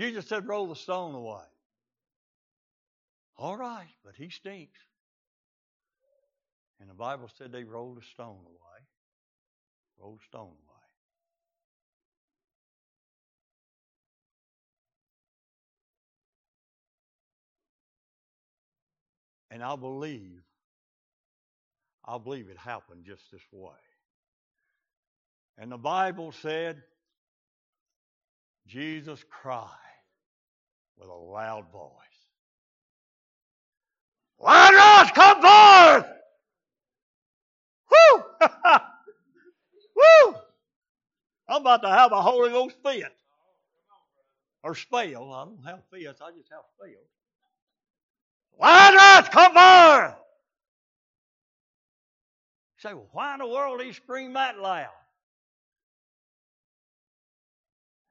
Jesus 0.00 0.26
said, 0.26 0.48
roll 0.48 0.66
the 0.66 0.74
stone 0.74 1.14
away. 1.14 1.44
All 3.36 3.54
right, 3.54 3.92
but 4.02 4.14
he 4.16 4.30
stinks. 4.30 4.80
And 6.80 6.88
the 6.88 6.94
Bible 6.94 7.28
said 7.36 7.52
they 7.52 7.64
rolled 7.64 7.98
a 7.98 8.04
stone 8.14 8.38
away. 8.46 8.80
Rolled 10.00 10.20
a 10.22 10.24
stone 10.24 10.44
away. 10.44 10.56
And 19.50 19.62
I 19.62 19.76
believe, 19.76 20.40
I 22.06 22.16
believe 22.16 22.48
it 22.48 22.56
happened 22.56 23.04
just 23.04 23.30
this 23.30 23.42
way. 23.52 23.74
And 25.58 25.70
the 25.70 25.76
Bible 25.76 26.32
said, 26.32 26.82
Jesus 28.66 29.22
cried 29.28 29.89
with 31.00 31.08
a 31.08 31.14
loud 31.14 31.64
voice. 31.72 31.90
Lazarus, 34.38 35.10
come 35.14 35.40
forth! 35.40 36.06
Woo! 37.90 38.24
Woo! 39.96 40.34
I'm 41.48 41.62
about 41.62 41.82
to 41.82 41.88
have 41.88 42.12
a 42.12 42.22
Holy 42.22 42.50
Ghost 42.50 42.76
fit. 42.84 43.04
Or 44.62 44.74
spell. 44.74 45.32
I 45.32 45.44
don't 45.44 45.64
have 45.64 45.82
fits, 45.90 46.20
I 46.20 46.30
just 46.32 46.50
have 46.50 46.64
spells. 46.76 46.94
Lazarus, 48.58 49.28
come 49.30 49.52
forth! 49.54 50.14
You 52.76 52.88
say, 52.88 52.94
well, 52.94 53.08
why 53.12 53.34
in 53.34 53.40
the 53.40 53.46
world 53.46 53.78
did 53.78 53.86
he 53.86 53.92
scream 53.92 54.34
that 54.34 54.58
loud? 54.58 54.88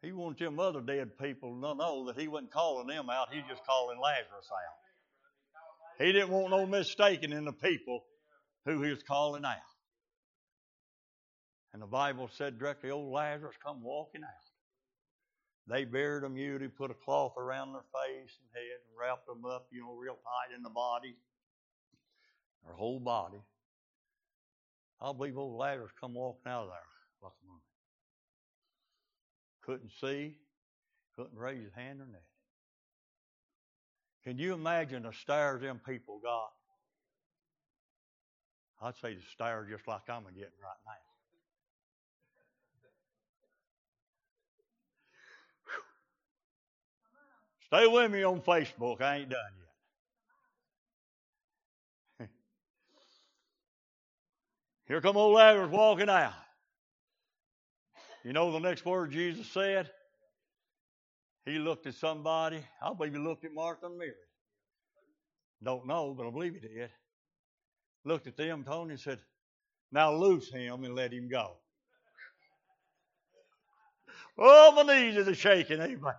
He 0.02 0.12
wanted 0.12 0.46
them 0.46 0.60
other 0.60 0.82
dead 0.82 1.18
people 1.18 1.54
to 1.54 1.76
know 1.76 2.06
that 2.06 2.20
he 2.20 2.28
wasn't 2.28 2.52
calling 2.52 2.88
them 2.88 3.10
out, 3.10 3.34
he 3.34 3.42
just 3.50 3.66
calling 3.66 4.00
Lazarus 4.00 4.50
out. 4.52 6.06
He 6.06 6.14
didn't 6.14 6.30
want 6.30 6.52
no 6.52 6.66
mistaking 6.66 7.34
in 7.34 7.44
the 7.44 7.52
people 7.52 8.06
who 8.66 8.82
he 8.82 8.90
was 8.90 9.04
calling 9.04 9.44
out. 9.44 9.58
And 11.74 11.82
the 11.82 11.88
Bible 11.88 12.30
said 12.32 12.58
directly, 12.58 12.92
old 12.92 13.12
Lazarus 13.12 13.56
come 13.64 13.84
walking 13.84 14.24
out. 14.24 14.30
They 15.68 15.86
buried 15.86 16.24
a 16.24 16.30
mute, 16.30 16.76
put 16.78 16.90
a 16.90 16.96
cloth 16.96 17.34
around 17.38 17.74
their 17.74 17.84
face 17.84 18.38
and 18.40 18.50
head, 18.54 18.80
and 18.88 18.98
wrapped 19.00 19.28
them 19.28 19.46
up, 19.46 19.68
you 19.72 19.82
know, 19.82 19.94
real 19.94 20.16
tight 20.16 20.56
in 20.56 20.64
the 20.64 20.70
body, 20.70 21.16
their 22.66 22.74
whole 22.74 23.00
body. 23.00 23.38
I 25.02 25.14
believe 25.14 25.38
old 25.38 25.60
Lazarus 25.60 25.92
come 26.00 26.16
walking 26.16 26.52
out 26.52 26.64
of 26.64 26.70
there 26.70 26.78
like 27.22 27.34
a 27.44 27.48
mummy. 27.48 27.69
Couldn't 29.70 29.92
see, 30.02 30.34
couldn't 31.16 31.38
raise 31.38 31.64
his 31.64 31.74
hand 31.76 32.02
or 32.02 32.08
nothing. 32.08 32.24
Can 34.24 34.40
you 34.40 34.56
imagine 34.56 35.04
the 35.04 35.14
stares 35.14 35.62
them 35.62 35.80
people 35.86 36.20
got? 36.24 36.50
I'd 38.82 38.96
say 38.96 39.14
the 39.14 39.22
stare 39.32 39.68
just 39.70 39.88
like 39.88 40.10
I'm 40.10 40.24
getting 40.24 40.42
right 40.42 40.82
now. 40.88 40.94
Stay 47.68 47.86
with 47.86 48.12
me 48.12 48.24
on 48.24 48.42
Facebook. 48.42 49.04
I 49.04 49.18
ain't 49.18 49.30
done 49.30 49.40
yet. 52.20 52.30
Here 54.88 55.00
come 55.00 55.16
old 55.16 55.36
Lazarus 55.36 55.70
walking 55.70 56.10
out. 56.10 56.34
You 58.30 58.34
know 58.34 58.52
the 58.52 58.60
next 58.60 58.86
word 58.86 59.10
Jesus 59.10 59.48
said? 59.48 59.90
He 61.48 61.58
looked 61.58 61.88
at 61.88 61.96
somebody. 61.96 62.64
I 62.80 62.94
believe 62.94 63.14
he 63.14 63.18
looked 63.18 63.44
at 63.44 63.56
Martha 63.56 63.88
and 63.88 63.98
Mary. 63.98 64.12
Don't 65.64 65.88
know, 65.88 66.14
but 66.16 66.28
I 66.28 66.30
believe 66.30 66.54
he 66.54 66.60
did. 66.60 66.92
Looked 68.06 68.28
at 68.28 68.38
them, 68.38 68.64
Tony, 68.64 68.92
and 68.92 69.00
said, 69.00 69.18
Now 69.92 70.14
loose 70.14 70.52
him 70.52 70.84
and 70.84 70.96
let 70.96 71.12
him 71.12 71.28
go. 71.28 71.54
Oh, 74.38 74.74
my 74.76 74.84
knees 74.84 75.28
are 75.28 75.34
shaking, 75.34 75.82
amen. 75.82 76.14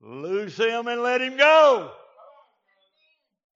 Loose 0.00 0.56
him 0.56 0.86
and 0.86 1.02
let 1.02 1.20
him 1.20 1.36
go. 1.36 1.90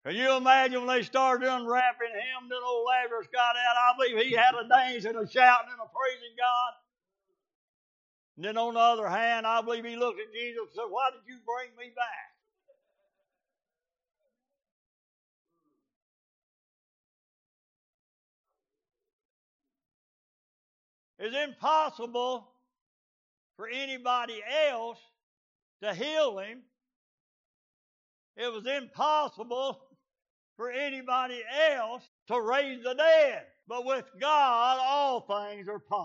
Can 0.06 0.14
you 0.14 0.36
imagine 0.36 0.86
when 0.86 0.96
they 0.98 1.02
started 1.02 1.48
unwrapping 1.48 2.12
him, 2.12 2.48
then 2.48 2.60
old 2.64 2.86
Lazarus 2.86 3.26
got 3.32 3.56
out? 3.56 3.76
I 3.76 3.92
believe 3.98 4.24
he 4.24 4.36
had 4.36 4.54
a 4.54 4.68
dance 4.68 5.04
and 5.04 5.18
a 5.18 5.28
shouting 5.28 5.72
and 5.72 5.80
a 5.80 5.90
praising 5.90 6.36
God. 6.38 6.72
And 8.36 8.44
then 8.44 8.56
on 8.56 8.74
the 8.74 8.80
other 8.80 9.08
hand, 9.08 9.48
I 9.48 9.62
believe 9.62 9.84
he 9.84 9.96
looked 9.96 10.20
at 10.20 10.32
Jesus 10.32 10.60
and 10.60 10.70
said, 10.76 10.84
Why 10.90 11.10
did 11.10 11.22
you 11.26 11.40
bring 11.44 11.76
me 11.76 11.92
back? 11.96 12.36
It's 21.18 21.34
impossible 21.34 22.46
for 23.56 23.66
anybody 23.66 24.40
else 24.70 25.00
to 25.82 25.92
heal 25.92 26.38
him. 26.38 26.62
It 28.36 28.52
was 28.52 28.66
impossible 28.66 29.85
for 30.56 30.70
anybody 30.70 31.42
else 31.72 32.02
to 32.28 32.40
raise 32.40 32.82
the 32.84 32.94
dead. 32.94 33.42
But 33.68 33.84
with 33.84 34.04
God, 34.20 34.78
all 34.80 35.20
things 35.20 35.68
are 35.68 35.78
possible. 35.80 36.04